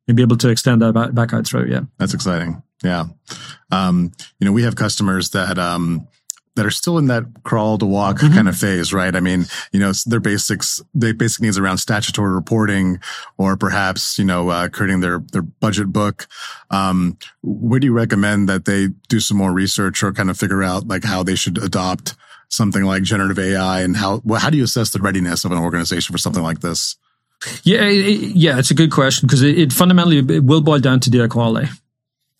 and 0.08 0.16
be 0.16 0.22
able 0.22 0.36
to 0.38 0.48
extend 0.48 0.82
that 0.82 0.92
back, 0.94 1.14
back 1.14 1.34
out 1.34 1.46
through. 1.46 1.70
Yeah. 1.70 1.82
That's 1.98 2.14
exciting. 2.14 2.62
Yeah. 2.82 3.06
Um, 3.70 4.12
you 4.38 4.46
know, 4.46 4.52
we 4.52 4.62
have 4.62 4.76
customers 4.76 5.30
that, 5.30 5.58
um, 5.58 6.06
that 6.56 6.64
are 6.64 6.70
still 6.70 6.98
in 6.98 7.06
that 7.06 7.24
crawl 7.42 7.78
to 7.78 7.86
walk 7.86 8.18
mm-hmm. 8.18 8.34
kind 8.34 8.48
of 8.48 8.56
phase, 8.56 8.92
right? 8.92 9.14
I 9.14 9.20
mean, 9.20 9.46
you 9.72 9.80
know, 9.80 9.92
their 10.06 10.20
basics, 10.20 10.80
their 10.94 11.14
basic 11.14 11.42
needs 11.42 11.58
around 11.58 11.78
statutory 11.78 12.32
reporting 12.32 13.00
or 13.38 13.56
perhaps, 13.56 14.18
you 14.18 14.24
know, 14.24 14.50
uh, 14.50 14.68
creating 14.68 15.00
their, 15.00 15.20
their 15.32 15.42
budget 15.42 15.92
book. 15.92 16.26
Um, 16.70 17.18
where 17.42 17.80
do 17.80 17.86
you 17.86 17.92
recommend 17.92 18.48
that 18.48 18.64
they 18.64 18.88
do 19.08 19.20
some 19.20 19.36
more 19.36 19.52
research 19.52 20.02
or 20.02 20.12
kind 20.12 20.30
of 20.30 20.38
figure 20.38 20.62
out 20.62 20.86
like 20.86 21.04
how 21.04 21.22
they 21.22 21.34
should 21.34 21.58
adopt 21.58 22.14
something 22.48 22.84
like 22.84 23.02
generative 23.02 23.38
AI 23.38 23.80
and 23.80 23.96
how, 23.96 24.20
well, 24.24 24.40
how 24.40 24.50
do 24.50 24.56
you 24.56 24.64
assess 24.64 24.90
the 24.90 25.00
readiness 25.00 25.44
of 25.44 25.52
an 25.52 25.58
organization 25.58 26.12
for 26.12 26.18
something 26.18 26.42
like 26.42 26.60
this? 26.60 26.96
Yeah, 27.64 27.88
yeah, 27.88 28.58
it's 28.58 28.70
a 28.70 28.74
good 28.74 28.90
question 28.90 29.26
because 29.26 29.42
it, 29.42 29.58
it 29.58 29.72
fundamentally 29.72 30.18
it 30.18 30.44
will 30.44 30.60
boil 30.60 30.78
down 30.78 31.00
to 31.00 31.10
data 31.10 31.28
quality. 31.28 31.68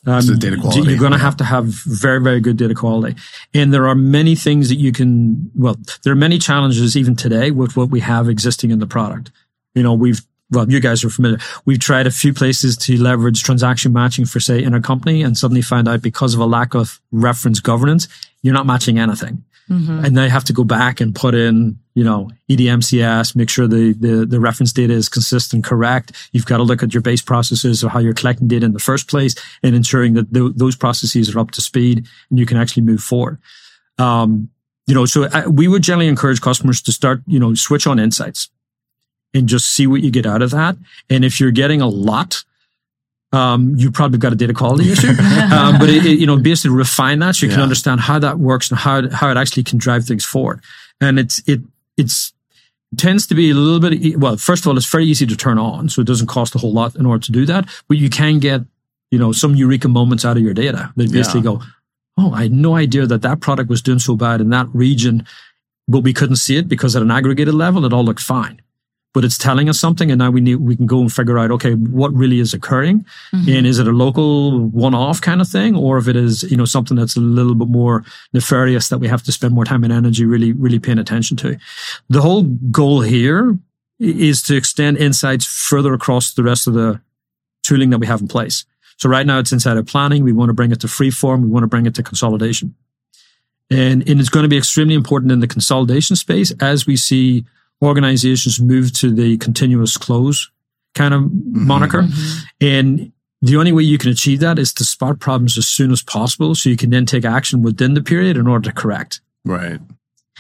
Um, 0.07 0.39
data 0.39 0.57
quality. 0.59 0.91
You're 0.91 0.99
going 0.99 1.13
to 1.13 1.19
have 1.19 1.37
to 1.39 1.45
have 1.45 1.65
very, 1.65 2.21
very 2.21 2.41
good 2.41 2.57
data 2.57 2.75
quality. 2.75 3.17
And 3.55 3.73
there 3.73 3.89
are 3.89 3.95
many 3.95 4.35
things 4.35 4.69
that 4.69 4.77
you 4.77 4.93
can, 4.93 5.51
well, 5.55 5.77
there 6.03 6.13
are 6.13 6.17
many 6.17 6.39
challenges 6.39 6.97
even 6.97 7.17
today 7.17 7.51
with 7.51 7.77
what 7.77 7.89
we 7.89 8.01
have 8.01 8.29
existing 8.29 8.71
in 8.71 8.81
the 8.81 8.87
product. 8.87 9.31
You 9.75 9.83
know, 9.83 9.95
we've, 9.95 10.21
well, 10.51 10.71
you 10.71 10.79
guys 10.79 11.05
are 11.05 11.11
familiar. 11.11 11.39
We've 11.65 11.79
tried 11.79 12.07
a 12.07 12.11
few 12.11 12.35
places 12.35 12.77
to 12.79 13.01
leverage 13.01 13.43
transaction 13.43 13.95
matching 13.95 14.27
for, 14.27 14.41
say, 14.41 14.63
in 14.63 14.75
a 14.75 14.81
company 14.81 15.23
and 15.23 15.39
suddenly 15.39 15.63
find 15.63 15.89
out 15.89 16.03
because 16.03 16.35
of 16.35 16.41
a 16.41 16.47
lack 16.47 16.75
of 16.75 17.01
reference 17.11 17.61
governance, 17.61 18.07
you're 18.43 18.55
not 18.55 18.67
matching 18.67 18.99
anything. 18.99 19.43
Mm-hmm. 19.71 20.05
And 20.05 20.17
they 20.17 20.29
have 20.29 20.45
to 20.45 20.53
go 20.53 20.65
back 20.65 21.01
and 21.01 21.15
put 21.15 21.35
in, 21.35 21.79
you 21.95 22.05
know, 22.05 22.31
EDMCS, 22.51 23.35
make 23.35 23.49
sure 23.49 23.67
the, 23.67 23.95
the, 23.95 24.27
the 24.27 24.39
reference 24.39 24.73
data 24.73 24.93
is 24.93 25.09
consistent, 25.09 25.65
correct. 25.65 26.13
You've 26.33 26.45
got 26.45 26.59
to 26.59 26.63
look 26.63 26.83
at 26.83 26.93
your 26.93 27.01
base 27.01 27.23
processes 27.23 27.83
or 27.83 27.89
how 27.89 27.99
you're 27.99 28.15
collecting 28.15 28.47
data 28.47 28.67
in 28.67 28.75
the 28.75 28.79
first 28.79 29.09
place 29.09 29.35
and 29.63 29.75
ensuring 29.75 30.15
that 30.15 30.33
th- 30.35 30.53
those 30.57 30.77
processes 30.77 31.35
are 31.35 31.39
up 31.39 31.51
to 31.53 31.63
speed 31.63 32.07
and 32.29 32.39
you 32.39 32.45
can 32.45 32.59
actually 32.59 32.83
move 32.83 33.03
forward. 33.03 33.39
Um, 33.99 34.51
you 34.87 34.95
know, 34.95 35.07
so 35.07 35.25
I, 35.25 35.45
uh, 35.45 35.51
we 35.51 35.67
would 35.67 35.83
generally 35.83 36.09
encourage 36.09 36.41
customers 36.41 36.83
to 36.83 36.93
start, 36.93 37.23
you 37.27 37.39
know, 37.39 37.55
switch 37.55 37.87
on 37.87 37.99
insights 37.99 38.51
and 39.33 39.49
just 39.49 39.73
see 39.73 39.87
what 39.87 40.03
you 40.03 40.11
get 40.11 40.27
out 40.27 40.43
of 40.43 40.51
that. 40.51 40.77
And 41.09 41.25
if 41.25 41.41
you're 41.41 41.51
getting 41.51 41.81
a 41.81 41.89
lot, 41.89 42.45
um, 43.35 43.75
you 43.77 43.91
probably 43.91 44.19
got 44.19 44.33
a 44.33 44.37
data 44.37 44.55
quality 44.55 44.93
issue. 44.93 45.09
um, 45.53 45.79
but 45.79 45.91
it, 45.91 46.07
it, 46.07 46.19
you 46.21 46.27
know, 46.27 46.37
basically 46.37 46.77
refine 46.77 47.19
that 47.19 47.35
so 47.35 47.47
you 47.47 47.51
yeah. 47.51 47.57
can 47.57 47.63
understand 47.63 48.01
how 48.01 48.19
that 48.21 48.39
works 48.39 48.71
and 48.71 48.79
how 48.79 49.09
how 49.11 49.29
it 49.31 49.37
actually 49.37 49.65
can 49.65 49.79
drive 49.79 50.05
things 50.05 50.25
forward. 50.25 50.63
And 51.01 51.19
it's 51.19 51.43
it 51.49 51.61
it's 51.97 52.33
tends 52.97 53.27
to 53.27 53.35
be 53.35 53.51
a 53.51 53.55
little 53.55 53.81
bit 53.81 54.19
well. 54.19 54.37
First 54.37 54.65
of 54.65 54.69
all, 54.69 54.77
it's 54.77 54.91
very 54.91 55.05
easy 55.05 55.27
to 55.27 55.37
turn 55.37 55.59
on, 55.59 55.89
so 55.89 56.01
it 56.01 56.07
doesn't 56.07 56.29
cost 56.29 56.55
a 56.55 56.59
whole 56.59 56.73
lot 56.73 56.95
in 56.95 57.07
order 57.07 57.25
to 57.25 57.33
do 57.33 57.45
that. 57.47 57.69
But 57.89 57.99
you 57.99 58.09
can 58.09 58.39
get 58.39 58.63
you 59.11 59.19
know 59.19 59.33
some 59.33 59.57
eureka 59.57 59.89
moments 59.89 60.25
out 60.25 60.37
of 60.37 60.43
your 60.43 60.55
data. 60.55 60.93
They 60.97 61.07
basically 61.07 61.41
yeah. 61.41 61.57
go, 61.59 61.63
"Oh, 62.17 62.33
I 62.33 62.43
had 62.43 62.53
no 62.53 62.77
idea 62.77 63.05
that 63.07 63.23
that 63.23 63.41
product 63.41 63.69
was 63.69 63.83
doing 63.83 63.99
so 63.99 64.17
bad 64.17 64.41
in 64.41 64.51
that 64.51 64.69
region." 64.73 65.27
But 65.87 66.01
we 66.01 66.15
couldn't 66.15 66.37
see 66.37 66.57
it 66.57 66.69
because 66.69 66.97
at 66.97 67.03
an 67.03 67.11
aggregated 67.11 67.53
level, 67.53 67.85
it 67.85 67.93
all 67.93 68.05
looked 68.05 68.23
fine 68.23 68.63
but 69.15 69.25
it's 69.25 69.39
telling 69.39 69.69
us 69.69 69.79
something. 69.79 70.11
And 70.11 70.19
now 70.19 70.31
we 70.31 70.41
need, 70.41 70.57
we 70.57 70.77
can 70.77 70.87
go 70.87 71.01
and 71.01 71.11
figure 71.11 71.39
out, 71.39 71.53
okay, 71.53 71.75
what 71.75 72.13
really 72.13 72.41
is 72.41 72.53
occurring? 72.53 73.07
Mm-hmm. 73.33 73.49
And 73.49 73.67
is 73.67 73.79
it 73.79 73.87
a 73.87 73.93
local 73.93 74.59
one 74.59 74.93
off 74.93 75.21
kind 75.21 75.41
of 75.41 75.49
thing? 75.49 75.77
Or 75.77 75.97
if 75.99 76.09
it 76.09 76.17
is, 76.17 76.43
you 76.43 76.57
know, 76.57 76.65
something 76.65 76.97
that's 76.97 77.17
a 77.17 77.21
little 77.21 77.55
bit 77.55 77.69
more 77.69 78.05
nefarious 78.33 78.89
that 78.89 78.99
we 78.99 79.07
have 79.07 79.23
to 79.23 79.33
spend 79.33 79.55
more 79.55 79.65
time 79.65 79.85
and 79.85 79.93
energy 79.93 80.25
really, 80.25 80.53
really 80.53 80.81
paying 80.81 80.99
attention 80.99 81.37
to. 81.39 81.57
The 82.11 82.21
whole 82.21 82.43
goal 82.43 83.03
here 83.03 83.57
is 84.01 84.43
to 84.43 84.57
extend 84.57 84.99
insights 84.99 85.47
further 85.47 85.95
across 85.95 86.35
the 86.35 86.43
rest 86.43 86.67
of 86.67 86.75
the 86.75 87.01
tooling 87.63 87.91
that 87.91 87.99
we 87.99 88.09
have 88.09 88.21
in 88.21 88.29
place. 88.29 88.65
So 88.97 89.09
right 89.09 89.25
now 89.25 89.39
it's 89.39 89.53
inside 89.53 89.77
of 89.77 89.87
planning. 89.87 90.25
We 90.25 90.33
want 90.33 90.49
to 90.49 90.55
bring 90.55 90.73
it 90.73 90.81
to 90.81 90.89
freeform. 90.89 91.43
We 91.43 91.49
want 91.49 91.63
to 91.63 91.69
bring 91.69 91.87
it 91.87 91.95
to 91.95 92.03
consolidation. 92.03 92.75
And, 93.71 94.09
and 94.09 94.21
it's 94.21 94.29
going 94.29 94.43
to 94.43 94.49
be 94.49 94.59
extremely 94.59 94.95
important 94.95 95.31
in 95.31 95.39
the 95.39 95.47
consolidation 95.47 96.17
space 96.17 96.53
as 96.61 96.87
we 96.87 96.97
see 96.97 97.45
organizations 97.85 98.61
move 98.61 98.93
to 98.95 99.13
the 99.13 99.37
continuous 99.39 99.97
close 99.97 100.51
kind 100.95 101.15
of 101.15 101.23
mm-hmm. 101.23 101.67
moniker. 101.67 102.03
Mm-hmm. 102.03 102.47
And 102.61 103.13
the 103.43 103.57
only 103.57 103.73
way 103.73 103.83
you 103.83 103.99
can 103.99 104.11
achieve 104.11 104.41
that 104.41 104.59
is 104.59 104.73
to 104.75 104.85
spot 104.85 105.19
problems 105.21 105.59
as 105.59 105.67
soon 105.67 105.91
as 105.93 106.03
possible 106.03 106.55
so 106.55 106.71
you 106.71 106.77
can 106.77 106.91
then 106.91 107.05
take 107.05 107.25
action 107.25 107.63
within 107.63 107.95
the 107.95 108.03
period 108.03 108.37
in 108.37 108.47
order 108.47 108.71
to 108.71 108.75
correct. 108.75 109.21
Right. 109.45 109.81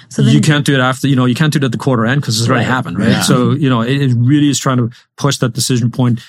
So 0.09 0.23
then, 0.23 0.35
you 0.35 0.41
can't 0.41 0.65
do 0.65 0.75
it 0.75 0.81
after, 0.81 1.07
you 1.07 1.17
know, 1.17 1.25
you 1.25 1.35
can't 1.35 1.53
do 1.53 1.59
it 1.59 1.65
at 1.65 1.73
the 1.73 1.79
quarter 1.79 2.07
end 2.07 2.21
because 2.21 2.41
it's 2.41 2.49
already 2.49 2.65
right. 2.65 2.73
happened, 2.73 2.99
right? 2.99 3.11
Yeah. 3.11 3.23
So, 3.23 3.53
you 3.53 3.69
know, 3.69 3.83
it, 3.83 4.01
it, 4.01 4.15
really 4.17 4.49
is 4.49 4.59
trying 4.59 4.79
to 4.79 4.91
push 5.17 5.37
that 5.39 5.53
decision 5.53 5.91
point 5.91 6.21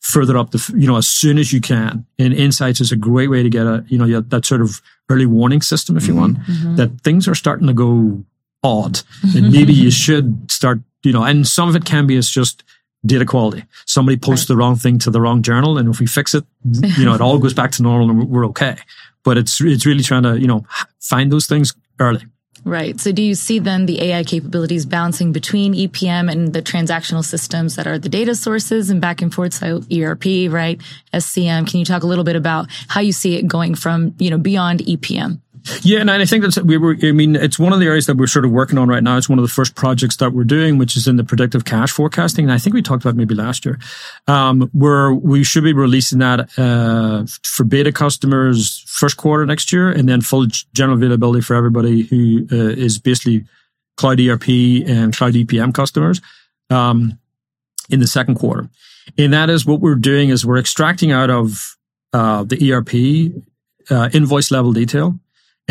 further 0.00 0.36
up 0.36 0.50
the, 0.50 0.74
you 0.76 0.86
know, 0.86 0.96
as 0.96 1.06
soon 1.06 1.38
as 1.38 1.52
you 1.52 1.60
can. 1.60 2.04
And 2.18 2.32
insights 2.32 2.80
is 2.80 2.90
a 2.90 2.96
great 2.96 3.28
way 3.28 3.42
to 3.42 3.50
get 3.50 3.66
a, 3.66 3.84
you 3.88 3.98
know, 3.98 4.20
that 4.20 4.44
sort 4.44 4.60
of 4.60 4.80
early 5.08 5.26
warning 5.26 5.62
system, 5.62 5.96
if 5.96 6.06
you 6.06 6.14
mm-hmm. 6.14 6.20
want, 6.20 6.38
mm-hmm. 6.40 6.76
that 6.76 7.00
things 7.02 7.28
are 7.28 7.34
starting 7.34 7.68
to 7.68 7.74
go 7.74 8.24
odd. 8.62 9.00
and 9.34 9.52
maybe 9.52 9.72
you 9.72 9.90
should 9.90 10.50
start, 10.50 10.80
you 11.02 11.12
know, 11.12 11.24
and 11.24 11.46
some 11.46 11.68
of 11.68 11.76
it 11.76 11.84
can 11.84 12.06
be 12.06 12.16
as 12.16 12.28
just 12.28 12.62
data 13.04 13.24
quality. 13.24 13.64
Somebody 13.86 14.16
posts 14.16 14.44
right. 14.44 14.54
the 14.54 14.56
wrong 14.56 14.76
thing 14.76 14.98
to 15.00 15.10
the 15.10 15.20
wrong 15.20 15.42
journal. 15.42 15.78
And 15.78 15.88
if 15.88 16.00
we 16.00 16.06
fix 16.06 16.34
it, 16.34 16.44
you 16.96 17.04
know, 17.04 17.14
it 17.14 17.20
all 17.20 17.38
goes 17.38 17.54
back 17.54 17.72
to 17.72 17.82
normal 17.82 18.10
and 18.10 18.28
we're 18.28 18.46
okay. 18.46 18.76
But 19.24 19.38
it's, 19.38 19.60
it's 19.60 19.86
really 19.86 20.02
trying 20.02 20.22
to, 20.22 20.38
you 20.38 20.46
know, 20.46 20.64
find 21.00 21.32
those 21.32 21.46
things 21.46 21.74
early. 21.98 22.24
Right. 22.64 23.00
So 23.00 23.10
do 23.10 23.22
you 23.22 23.34
see 23.34 23.58
then 23.58 23.86
the 23.86 24.00
AI 24.02 24.22
capabilities 24.22 24.86
bouncing 24.86 25.32
between 25.32 25.74
EPM 25.74 26.30
and 26.30 26.52
the 26.52 26.62
transactional 26.62 27.24
systems 27.24 27.74
that 27.74 27.88
are 27.88 27.98
the 27.98 28.08
data 28.08 28.36
sources 28.36 28.88
and 28.88 29.00
back 29.00 29.20
and 29.20 29.34
forth? 29.34 29.54
So 29.54 29.82
ERP, 29.92 30.48
right? 30.48 30.80
SCM. 31.12 31.68
Can 31.68 31.80
you 31.80 31.84
talk 31.84 32.04
a 32.04 32.06
little 32.06 32.22
bit 32.22 32.36
about 32.36 32.68
how 32.86 33.00
you 33.00 33.12
see 33.12 33.36
it 33.36 33.48
going 33.48 33.74
from, 33.74 34.14
you 34.18 34.30
know, 34.30 34.38
beyond 34.38 34.80
EPM? 34.80 35.40
Yeah, 35.82 36.00
and 36.00 36.10
I 36.10 36.24
think 36.24 36.42
that's 36.42 36.60
we 36.60 36.76
were. 36.76 36.96
I 37.02 37.12
mean, 37.12 37.36
it's 37.36 37.58
one 37.58 37.72
of 37.72 37.78
the 37.78 37.86
areas 37.86 38.06
that 38.06 38.16
we're 38.16 38.26
sort 38.26 38.44
of 38.44 38.50
working 38.50 38.78
on 38.78 38.88
right 38.88 39.02
now. 39.02 39.16
It's 39.16 39.28
one 39.28 39.38
of 39.38 39.44
the 39.44 39.50
first 39.50 39.74
projects 39.74 40.16
that 40.16 40.32
we're 40.32 40.44
doing, 40.44 40.78
which 40.78 40.96
is 40.96 41.06
in 41.06 41.16
the 41.16 41.24
predictive 41.24 41.64
cash 41.64 41.92
forecasting. 41.92 42.44
And 42.44 42.52
I 42.52 42.58
think 42.58 42.74
we 42.74 42.82
talked 42.82 43.04
about 43.04 43.14
maybe 43.14 43.34
last 43.34 43.64
year, 43.64 43.78
um, 44.26 44.70
where 44.72 45.12
we 45.12 45.44
should 45.44 45.64
be 45.64 45.72
releasing 45.72 46.18
that 46.18 46.58
uh, 46.58 47.26
for 47.42 47.64
beta 47.64 47.92
customers 47.92 48.84
first 48.88 49.16
quarter 49.16 49.46
next 49.46 49.72
year, 49.72 49.90
and 49.90 50.08
then 50.08 50.20
full 50.20 50.46
general 50.74 50.96
availability 50.96 51.42
for 51.42 51.54
everybody 51.54 52.02
who 52.02 52.46
uh, 52.50 52.56
is 52.56 52.98
basically 52.98 53.44
cloud 53.96 54.20
ERP 54.20 54.48
and 54.86 55.16
cloud 55.16 55.34
EPM 55.34 55.72
customers 55.72 56.20
um, 56.70 57.18
in 57.90 58.00
the 58.00 58.06
second 58.06 58.34
quarter. 58.34 58.68
And 59.18 59.32
that 59.32 59.50
is 59.50 59.66
what 59.66 59.80
we're 59.80 59.94
doing 59.94 60.30
is 60.30 60.44
we're 60.44 60.58
extracting 60.58 61.12
out 61.12 61.30
of 61.30 61.76
uh, 62.12 62.44
the 62.44 62.72
ERP 62.72 63.44
uh, 63.90 64.08
invoice 64.12 64.50
level 64.50 64.72
detail 64.72 65.18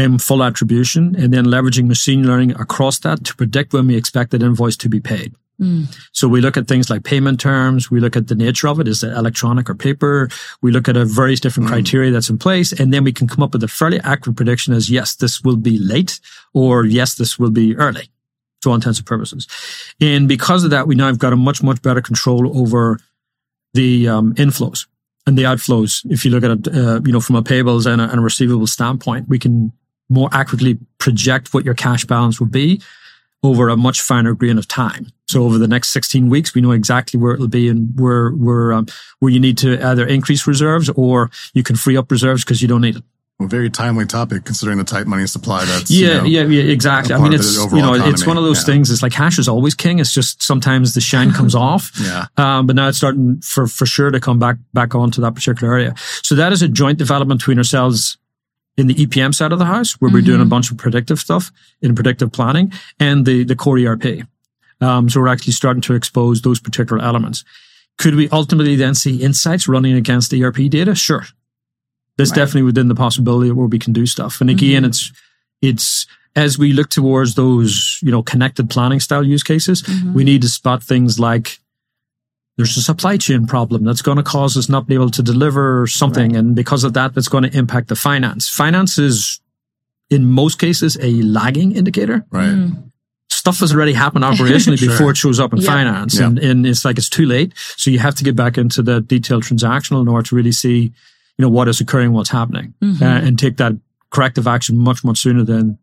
and 0.03 0.21
full 0.21 0.43
attribution, 0.43 1.15
and 1.15 1.33
then 1.33 1.45
leveraging 1.45 1.87
machine 1.87 2.25
learning 2.25 2.51
across 2.51 2.99
that 2.99 3.23
to 3.25 3.35
predict 3.35 3.73
when 3.73 3.87
we 3.87 3.95
expect 3.95 4.31
that 4.31 4.43
invoice 4.43 4.77
to 4.77 4.89
be 4.89 4.99
paid. 4.99 5.33
Mm. 5.59 5.95
So 6.11 6.27
we 6.27 6.41
look 6.41 6.57
at 6.57 6.67
things 6.67 6.89
like 6.89 7.03
payment 7.03 7.39
terms. 7.39 7.91
We 7.91 7.99
look 7.99 8.15
at 8.15 8.27
the 8.27 8.35
nature 8.35 8.67
of 8.67 8.79
it. 8.79 8.87
Is 8.87 9.03
it 9.03 9.13
electronic 9.13 9.69
or 9.69 9.75
paper? 9.75 10.29
We 10.61 10.71
look 10.71 10.89
at 10.89 10.97
a 10.97 11.05
various 11.05 11.39
different 11.39 11.69
mm. 11.69 11.73
criteria 11.73 12.11
that's 12.11 12.29
in 12.29 12.39
place. 12.39 12.71
And 12.73 12.91
then 12.91 13.03
we 13.03 13.13
can 13.13 13.27
come 13.27 13.43
up 13.43 13.53
with 13.53 13.63
a 13.63 13.67
fairly 13.67 13.99
accurate 13.99 14.37
prediction 14.37 14.73
as 14.73 14.89
yes, 14.89 15.15
this 15.15 15.43
will 15.43 15.57
be 15.57 15.77
late 15.77 16.19
or 16.53 16.85
yes, 16.85 17.15
this 17.15 17.37
will 17.37 17.51
be 17.51 17.75
early 17.75 18.09
for 18.61 18.69
all 18.69 18.75
intents 18.75 18.99
and 18.99 19.05
purposes. 19.05 19.47
And 19.99 20.27
because 20.27 20.63
of 20.63 20.71
that, 20.71 20.87
we 20.87 20.95
now 20.95 21.07
have 21.07 21.19
got 21.19 21.33
a 21.33 21.37
much, 21.37 21.61
much 21.61 21.81
better 21.81 22.01
control 22.01 22.57
over 22.57 22.99
the 23.73 24.07
um, 24.07 24.33
inflows 24.35 24.87
and 25.27 25.37
the 25.37 25.43
outflows. 25.43 26.01
If 26.09 26.25
you 26.25 26.31
look 26.31 26.43
at 26.43 26.51
it, 26.51 26.67
uh, 26.75 27.01
you 27.05 27.11
know, 27.11 27.21
from 27.21 27.35
a 27.35 27.43
payables 27.43 27.91
and 27.91 28.01
a, 28.01 28.09
and 28.09 28.19
a 28.19 28.23
receivable 28.23 28.67
standpoint, 28.67 29.29
we 29.29 29.37
can 29.37 29.73
more 30.11 30.29
accurately 30.31 30.77
project 30.97 31.53
what 31.53 31.65
your 31.65 31.73
cash 31.73 32.05
balance 32.05 32.39
will 32.39 32.47
be 32.47 32.81
over 33.43 33.69
a 33.69 33.77
much 33.77 34.01
finer 34.01 34.33
grain 34.33 34.57
of 34.57 34.67
time. 34.67 35.07
So 35.27 35.43
over 35.43 35.57
the 35.57 35.67
next 35.67 35.89
16 35.89 36.29
weeks, 36.29 36.53
we 36.53 36.61
know 36.61 36.71
exactly 36.71 37.19
where 37.19 37.33
it'll 37.33 37.47
be 37.47 37.69
and 37.69 37.97
where, 37.99 38.31
where, 38.31 38.73
um, 38.73 38.87
where 39.19 39.31
you 39.31 39.39
need 39.39 39.57
to 39.59 39.81
either 39.83 40.05
increase 40.05 40.45
reserves 40.45 40.89
or 40.89 41.31
you 41.53 41.63
can 41.63 41.75
free 41.75 41.97
up 41.97 42.11
reserves 42.11 42.43
because 42.43 42.61
you 42.61 42.67
don't 42.67 42.81
need 42.81 42.97
it. 42.97 43.03
Well, 43.39 43.47
very 43.47 43.71
timely 43.71 44.05
topic 44.05 44.45
considering 44.45 44.77
the 44.77 44.83
tight 44.83 45.07
money 45.07 45.25
supply. 45.25 45.65
That's 45.65 45.89
yeah, 45.89 46.23
you 46.23 46.43
know, 46.43 46.51
yeah, 46.51 46.61
yeah, 46.61 46.71
exactly. 46.71 47.15
I 47.15 47.19
mean, 47.19 47.33
it's 47.33 47.55
you 47.55 47.81
know, 47.81 47.95
economy. 47.95 48.11
it's 48.11 48.27
one 48.27 48.37
of 48.37 48.43
those 48.43 48.59
yeah. 48.59 48.65
things. 48.65 48.91
It's 48.91 49.01
like 49.01 49.13
cash 49.13 49.39
is 49.39 49.47
always 49.47 49.73
king. 49.73 49.97
It's 49.97 50.13
just 50.13 50.43
sometimes 50.43 50.93
the 50.93 51.01
shine 51.01 51.31
comes 51.33 51.55
off. 51.55 51.91
Yeah. 51.99 52.27
Um, 52.37 52.67
but 52.67 52.75
now 52.75 52.87
it's 52.87 52.99
starting 52.99 53.41
for 53.41 53.65
for 53.65 53.87
sure 53.87 54.11
to 54.11 54.19
come 54.19 54.37
back 54.37 54.57
back 54.73 54.93
onto 54.93 55.21
that 55.21 55.33
particular 55.33 55.73
area. 55.73 55.95
So 56.21 56.35
that 56.35 56.53
is 56.53 56.61
a 56.61 56.67
joint 56.67 56.99
development 56.99 57.39
between 57.39 57.57
ourselves 57.57 58.15
in 58.77 58.87
the 58.87 58.95
EPM 58.95 59.35
side 59.35 59.51
of 59.51 59.59
the 59.59 59.65
house, 59.65 59.99
where 59.99 60.09
mm-hmm. 60.09 60.15
we're 60.15 60.21
doing 60.21 60.39
a 60.39 60.43
mm-hmm. 60.43 60.49
bunch 60.49 60.71
of 60.71 60.77
predictive 60.77 61.19
stuff 61.19 61.51
in 61.81 61.95
predictive 61.95 62.31
planning, 62.31 62.71
and 62.99 63.25
the 63.25 63.43
the 63.43 63.55
core 63.55 63.77
ERP. 63.77 64.25
Um, 64.81 65.09
so 65.09 65.21
we're 65.21 65.27
actually 65.27 65.53
starting 65.53 65.81
to 65.81 65.93
expose 65.93 66.41
those 66.41 66.59
particular 66.59 67.01
elements. 67.01 67.45
Could 67.97 68.15
we 68.15 68.27
ultimately 68.29 68.75
then 68.75 68.95
see 68.95 69.21
insights 69.21 69.67
running 69.67 69.95
against 69.95 70.31
the 70.31 70.43
ERP 70.43 70.69
data? 70.69 70.95
Sure. 70.95 71.23
That's 72.17 72.31
right. 72.31 72.37
definitely 72.37 72.63
within 72.63 72.87
the 72.87 72.95
possibility 72.95 73.49
of 73.49 73.57
where 73.57 73.67
we 73.67 73.79
can 73.79 73.93
do 73.93 74.05
stuff. 74.05 74.41
And 74.41 74.49
again, 74.49 74.81
mm-hmm. 74.81 74.89
it's, 74.89 75.11
it's, 75.61 76.07
as 76.35 76.57
we 76.57 76.73
look 76.73 76.89
towards 76.89 77.35
those, 77.35 77.99
you 78.01 78.11
know, 78.11 78.23
connected 78.23 78.69
planning 78.69 78.99
style 78.99 79.23
use 79.23 79.43
cases, 79.43 79.83
mm-hmm. 79.83 80.13
we 80.13 80.23
need 80.23 80.41
to 80.41 80.49
spot 80.49 80.81
things 80.81 81.19
like 81.19 81.59
there's 82.57 82.75
a 82.77 82.81
supply 82.81 83.17
chain 83.17 83.47
problem 83.47 83.83
that's 83.83 84.01
going 84.01 84.17
to 84.17 84.23
cause 84.23 84.57
us 84.57 84.69
not 84.69 84.87
be 84.87 84.93
able 84.93 85.09
to 85.11 85.23
deliver 85.23 85.87
something. 85.87 86.31
Right. 86.31 86.39
And 86.39 86.55
because 86.55 86.83
of 86.83 86.93
that, 86.93 87.13
that's 87.13 87.29
going 87.29 87.43
to 87.43 87.57
impact 87.57 87.87
the 87.87 87.95
finance. 87.95 88.49
Finance 88.49 88.97
is 88.99 89.39
in 90.09 90.29
most 90.29 90.59
cases 90.59 90.97
a 91.01 91.21
lagging 91.21 91.71
indicator. 91.71 92.25
Right. 92.31 92.49
Mm 92.49 92.91
stuff 93.41 93.59
has 93.59 93.73
already 93.73 93.93
happened 93.93 94.23
operationally 94.23 94.77
sure. 94.77 94.89
before 94.89 95.09
it 95.09 95.17
shows 95.17 95.39
up 95.39 95.51
in 95.51 95.59
yep. 95.59 95.67
finance. 95.67 96.19
Yep. 96.19 96.27
And, 96.27 96.39
and 96.39 96.67
it's 96.67 96.85
like 96.85 96.99
it's 96.99 97.09
too 97.09 97.25
late. 97.25 97.53
So 97.75 97.89
you 97.89 97.97
have 97.97 98.13
to 98.15 98.23
get 98.23 98.35
back 98.35 98.57
into 98.57 98.83
the 98.83 99.01
detailed 99.01 99.43
transactional 99.43 100.01
in 100.01 100.07
order 100.07 100.27
to 100.29 100.35
really 100.35 100.51
see, 100.51 100.83
you 100.83 101.41
know, 101.41 101.49
what 101.49 101.67
is 101.67 101.81
occurring, 101.81 102.11
what's 102.11 102.29
happening, 102.29 102.75
mm-hmm. 102.81 103.01
uh, 103.01 103.19
and 103.21 103.39
take 103.39 103.57
that 103.57 103.73
corrective 104.11 104.47
action 104.47 104.77
much, 104.77 105.03
much 105.03 105.17
sooner 105.17 105.43
than 105.43 105.79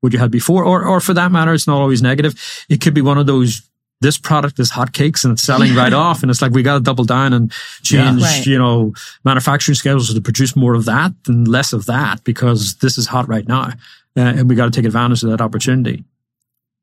what 0.00 0.12
you 0.12 0.20
had 0.20 0.30
before. 0.30 0.64
Or, 0.64 0.86
or 0.86 1.00
for 1.00 1.14
that 1.14 1.32
matter, 1.32 1.52
it's 1.52 1.66
not 1.66 1.80
always 1.80 2.02
negative. 2.02 2.34
It 2.68 2.80
could 2.80 2.94
be 2.94 3.02
one 3.02 3.18
of 3.18 3.26
those 3.26 3.68
this 4.02 4.18
product 4.18 4.58
is 4.58 4.70
hotcakes 4.70 5.24
and 5.24 5.32
it's 5.32 5.42
selling 5.42 5.74
right 5.74 5.92
off. 6.04 6.22
And 6.22 6.30
it's 6.30 6.42
like, 6.42 6.52
we 6.52 6.62
got 6.62 6.74
to 6.74 6.80
double 6.80 7.04
down 7.04 7.32
and 7.32 7.50
change, 7.82 8.20
yeah, 8.20 8.26
right. 8.26 8.46
you 8.46 8.58
know, 8.58 8.92
manufacturing 9.24 9.74
schedules 9.74 10.12
to 10.12 10.20
produce 10.20 10.54
more 10.54 10.74
of 10.74 10.84
that 10.84 11.12
and 11.26 11.48
less 11.48 11.72
of 11.72 11.86
that 11.86 12.22
because 12.24 12.76
this 12.76 12.98
is 12.98 13.06
hot 13.06 13.28
right 13.28 13.46
now. 13.46 13.70
Uh, 14.16 14.20
and 14.20 14.48
we 14.48 14.54
got 14.54 14.66
to 14.66 14.70
take 14.70 14.84
advantage 14.84 15.22
of 15.22 15.30
that 15.30 15.40
opportunity. 15.40 16.04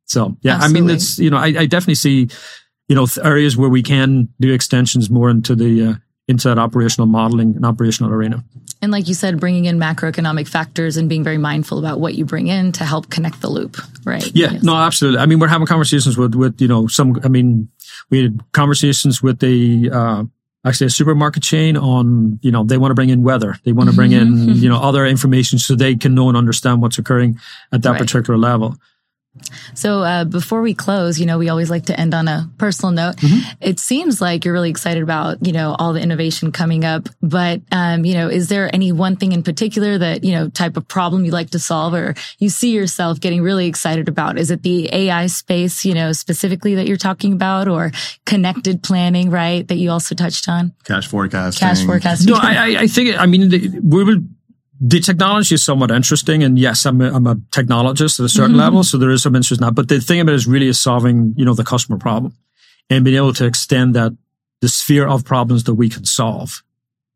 So 0.06 0.38
yeah, 0.42 0.56
Absolutely. 0.56 0.80
I 0.80 0.82
mean, 0.82 0.96
it's, 0.96 1.20
you 1.20 1.30
know, 1.30 1.38
I, 1.38 1.46
I, 1.46 1.66
definitely 1.68 1.96
see, 1.96 2.30
you 2.88 2.96
know, 2.96 3.06
areas 3.24 3.56
where 3.56 3.70
we 3.70 3.84
can 3.84 4.30
do 4.40 4.52
extensions 4.52 5.12
more 5.12 5.30
into 5.30 5.54
the, 5.54 5.84
uh, 5.84 5.94
into 6.28 6.48
that 6.48 6.58
operational 6.58 7.06
modeling 7.06 7.56
and 7.56 7.66
operational 7.66 8.12
arena. 8.12 8.44
And 8.82 8.92
like 8.92 9.08
you 9.08 9.14
said, 9.14 9.40
bringing 9.40 9.66
in 9.66 9.78
macroeconomic 9.78 10.48
factors 10.48 10.96
and 10.96 11.10
being 11.10 11.24
very 11.24 11.38
mindful 11.38 11.80
about 11.80 12.00
what 12.00 12.16
you 12.16 12.24
bring 12.24 12.48
in 12.48 12.72
to 12.74 12.86
help 12.86 13.10
connect 13.10 13.42
the 13.42 13.50
loop, 13.50 13.78
right? 14.06 14.26
Yeah, 14.34 14.52
yes. 14.54 14.64
no, 14.64 14.76
absolutely. 14.76 15.20
I 15.20 15.26
mean, 15.26 15.40
we're 15.40 15.50
having 15.50 15.68
conversations 15.68 16.18
with, 16.18 16.34
with, 16.34 16.62
you 16.62 16.68
know, 16.68 16.88
some, 16.88 17.20
I 17.24 17.28
mean, 17.28 17.70
we 18.10 18.24
had 18.24 18.40
conversations 18.54 19.22
with 19.22 19.40
the, 19.40 19.90
uh, 19.92 20.24
actually 20.66 20.88
a 20.88 20.92
supermarket 20.92 21.44
chain 21.44 21.76
on, 21.78 22.40
you 22.42 22.52
know, 22.52 22.64
they 22.64 22.78
want 22.78 22.92
to 22.92 22.96
bring 22.96 23.10
in 23.10 23.24
weather. 23.24 23.58
They 23.64 23.72
want 23.74 23.90
to 23.90 23.96
bring 23.96 24.12
in, 24.12 24.56
you 24.56 24.70
know, 24.70 24.82
other 24.82 25.06
information 25.06 25.60
so 25.60 25.76
they 25.76 25.96
can 25.96 26.16
know 26.16 26.30
and 26.30 26.38
understand 26.38 26.82
what's 26.82 26.98
occurring 26.98 27.40
at 27.72 27.82
that 27.84 27.92
right. 27.92 28.00
particular 28.00 28.38
level. 28.38 28.78
So 29.74 30.02
uh, 30.04 30.26
before 30.26 30.62
we 30.62 30.74
close, 30.74 31.20
you 31.20 31.26
know, 31.26 31.38
we 31.38 31.50
always 31.50 31.70
like 31.70 31.86
to 31.88 32.00
end 32.00 32.14
on 32.14 32.28
a 32.28 32.50
personal 32.58 32.92
note. 32.92 33.18
Mm-hmm. 33.18 33.52
It 33.62 33.80
seems 33.80 34.22
like 34.22 34.46
you're 34.46 34.54
really 34.54 34.70
excited 34.70 35.04
about, 35.04 35.46
you 35.46 35.54
know, 35.54 35.76
all 35.80 35.94
the 35.94 36.02
innovation 36.02 36.52
coming 36.52 36.86
up. 36.86 37.10
But, 37.22 37.62
um, 37.72 38.06
you 38.06 38.14
know, 38.14 38.28
is 38.30 38.50
there 38.50 38.74
any 38.74 38.92
one 38.92 39.16
thing 39.16 39.32
in 39.32 39.44
particular 39.44 39.98
that, 39.98 40.24
you 40.24 40.32
know, 40.32 40.50
type 40.50 40.78
of 40.78 40.88
problem 40.88 41.26
you 41.26 41.32
like 41.32 41.52
to 41.52 41.60
solve 41.60 41.94
or 41.94 42.16
you 42.40 42.50
see 42.50 42.72
yourself 42.72 43.20
getting 43.20 43.42
really 43.42 43.68
excited 43.68 44.08
about? 44.08 44.38
Is 44.38 44.52
it 44.52 44.64
the 44.64 44.90
AI 44.94 45.28
space, 45.28 45.86
you 45.86 45.94
know, 45.94 46.12
specifically 46.12 46.76
that 46.76 46.88
you're 46.88 46.98
talking 46.98 47.34
about 47.34 47.68
or 47.68 47.92
connected 48.26 48.84
planning, 48.84 49.30
right? 49.30 49.68
That 49.68 49.76
you 49.76 49.92
also 49.92 50.16
touched 50.16 50.50
on? 50.50 50.74
Cash 50.84 51.08
forecasting. 51.08 51.68
Cash 51.68 51.86
forecasting. 51.86 52.34
No, 52.34 52.40
I, 52.40 52.82
I 52.82 52.88
think, 52.88 53.20
I 53.20 53.26
mean, 53.26 53.50
we 53.84 54.04
will 54.04 54.22
the 54.80 55.00
technology 55.00 55.56
is 55.56 55.64
somewhat 55.64 55.92
interesting. 55.92 56.44
And 56.44 56.58
yes, 56.58 56.86
I'm 56.86 57.02
a, 57.02 57.12
I'm 57.12 57.28
a 57.28 57.36
technologist 57.36 58.20
at 58.20 58.26
a 58.26 58.30
certain 58.30 58.52
mm-hmm. 58.52 58.60
level. 58.60 58.84
So 58.84 58.98
there 58.98 59.10
is 59.10 59.24
some 59.24 59.36
interest 59.36 59.62
now, 59.62 59.72
but 59.72 59.90
the 59.90 60.00
thing 60.00 60.22
about 60.22 60.34
it 60.34 60.36
is 60.36 60.48
really 60.48 60.68
is 60.68 60.80
solving, 60.80 61.34
you 61.36 61.46
know, 61.46 61.54
the 61.54 61.66
customer 61.66 61.98
problem 61.98 62.34
and 62.90 63.04
being 63.04 63.18
able 63.18 63.34
to 63.34 63.46
extend 63.46 63.96
that 63.96 64.16
the 64.62 64.70
sphere 64.70 65.08
of 65.08 65.26
problems 65.26 65.66
that 65.66 65.76
we 65.76 65.90
can 65.90 66.06
solve. 66.06 66.64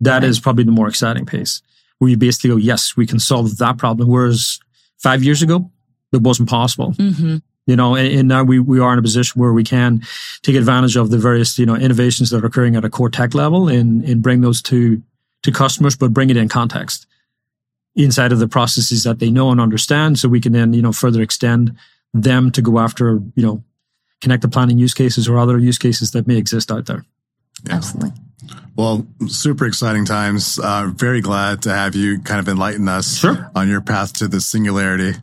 That 0.02 0.21
right. 0.21 0.23
is 0.23 0.39
probably 0.39 0.65
the 0.65 0.71
more 0.71 0.88
exciting 0.88 1.26
piece 1.26 1.62
where 1.99 2.10
you 2.10 2.17
basically 2.17 2.49
go, 2.49 2.58
yes, 2.58 2.97
we 2.97 3.06
can 3.06 3.19
solve 3.19 3.58
that 3.58 3.78
problem. 3.78 4.10
Whereas 4.10 4.60
five 4.97 5.23
years 5.23 5.41
ago, 5.41 5.71
it 6.12 6.21
wasn't 6.21 6.49
possible. 6.49 6.91
Mm-hmm. 6.93 7.38
You 7.65 7.76
know, 7.78 7.95
and, 7.95 8.13
and, 8.13 8.28
now 8.28 8.43
we, 8.43 8.60
we 8.60 8.82
are 8.82 8.91
in 8.91 8.99
a 8.99 9.02
position 9.02 9.39
where 9.39 9.54
we 9.54 9.63
can 9.63 10.02
take 10.41 10.56
advantage 10.56 10.97
of 10.97 11.12
the 11.12 11.17
various, 11.17 11.58
you 11.58 11.65
know, 11.65 11.78
innovations 11.78 12.30
that 12.32 12.43
are 12.43 12.47
occurring 12.47 12.76
at 12.76 12.84
a 12.84 12.89
core 12.89 13.10
tech 13.10 13.34
level 13.34 13.69
and, 13.69 14.04
and 14.04 14.21
bring 14.21 14.41
those 14.41 14.62
to, 14.63 15.02
to 15.43 15.52
customers, 15.52 15.95
but 15.95 16.12
bring 16.12 16.30
it 16.30 16.36
in 16.36 16.49
context 16.49 17.08
inside 17.95 18.32
of 18.32 18.39
the 18.39 18.47
processes 18.47 19.03
that 19.03 19.19
they 19.19 19.29
know 19.29 19.51
and 19.51 19.62
understand. 19.62 20.19
So 20.19 20.27
we 20.29 20.41
can 20.41 20.53
then, 20.53 20.73
you 20.73 20.82
know, 20.82 20.91
further 20.91 21.21
extend 21.21 21.75
them 22.13 22.51
to 22.51 22.62
go 22.62 22.79
after, 22.79 23.19
you 23.36 23.43
know, 23.43 23.63
connected 24.21 24.51
planning 24.51 24.77
use 24.77 24.93
cases 24.93 25.27
or 25.27 25.38
other 25.38 25.60
use 25.60 25.77
cases 25.77 26.12
that 26.12 26.27
may 26.27 26.38
exist 26.38 26.71
out 26.71 26.86
there. 26.86 27.06
Yeah. 27.65 27.75
Absolutely. 27.75 28.12
Well, 28.75 29.06
super 29.27 29.67
exciting 29.67 30.06
times. 30.06 30.58
Uh, 30.58 30.91
very 30.95 31.21
glad 31.21 31.62
to 31.63 31.69
have 31.69 31.95
you 31.95 32.19
kind 32.21 32.39
of 32.39 32.47
enlighten 32.47 32.88
us 32.88 33.19
sure. 33.19 33.51
on 33.56 33.69
your 33.69 33.82
path 33.82 34.13
to 34.13 34.27
the 34.27 34.41
singularity. 34.41 35.13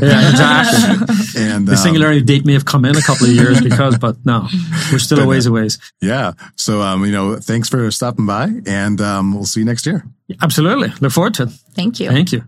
Yeah, 0.00 0.30
exactly. 0.30 1.06
and 1.40 1.68
the 1.68 1.72
um, 1.72 1.78
singularity 1.78 2.22
date 2.22 2.44
may 2.44 2.54
have 2.54 2.64
come 2.64 2.84
in 2.84 2.96
a 2.96 3.02
couple 3.02 3.26
of 3.28 3.32
years 3.32 3.60
because, 3.60 3.96
but 3.98 4.16
no, 4.24 4.48
we're 4.90 4.98
still 4.98 5.20
a 5.20 5.26
ways 5.26 5.46
away. 5.46 5.68
Yeah. 6.02 6.32
So, 6.56 6.82
um, 6.82 7.04
you 7.04 7.12
know, 7.12 7.36
thanks 7.36 7.68
for 7.68 7.90
stopping 7.92 8.26
by 8.26 8.50
and 8.66 9.00
um, 9.00 9.34
we'll 9.34 9.44
see 9.44 9.60
you 9.60 9.66
next 9.66 9.86
year. 9.86 10.04
Absolutely. 10.42 10.92
Look 11.00 11.12
forward 11.12 11.34
to 11.34 11.44
it. 11.44 11.50
Thank 11.74 12.00
you. 12.00 12.10
Thank 12.10 12.32
you. 12.32 12.42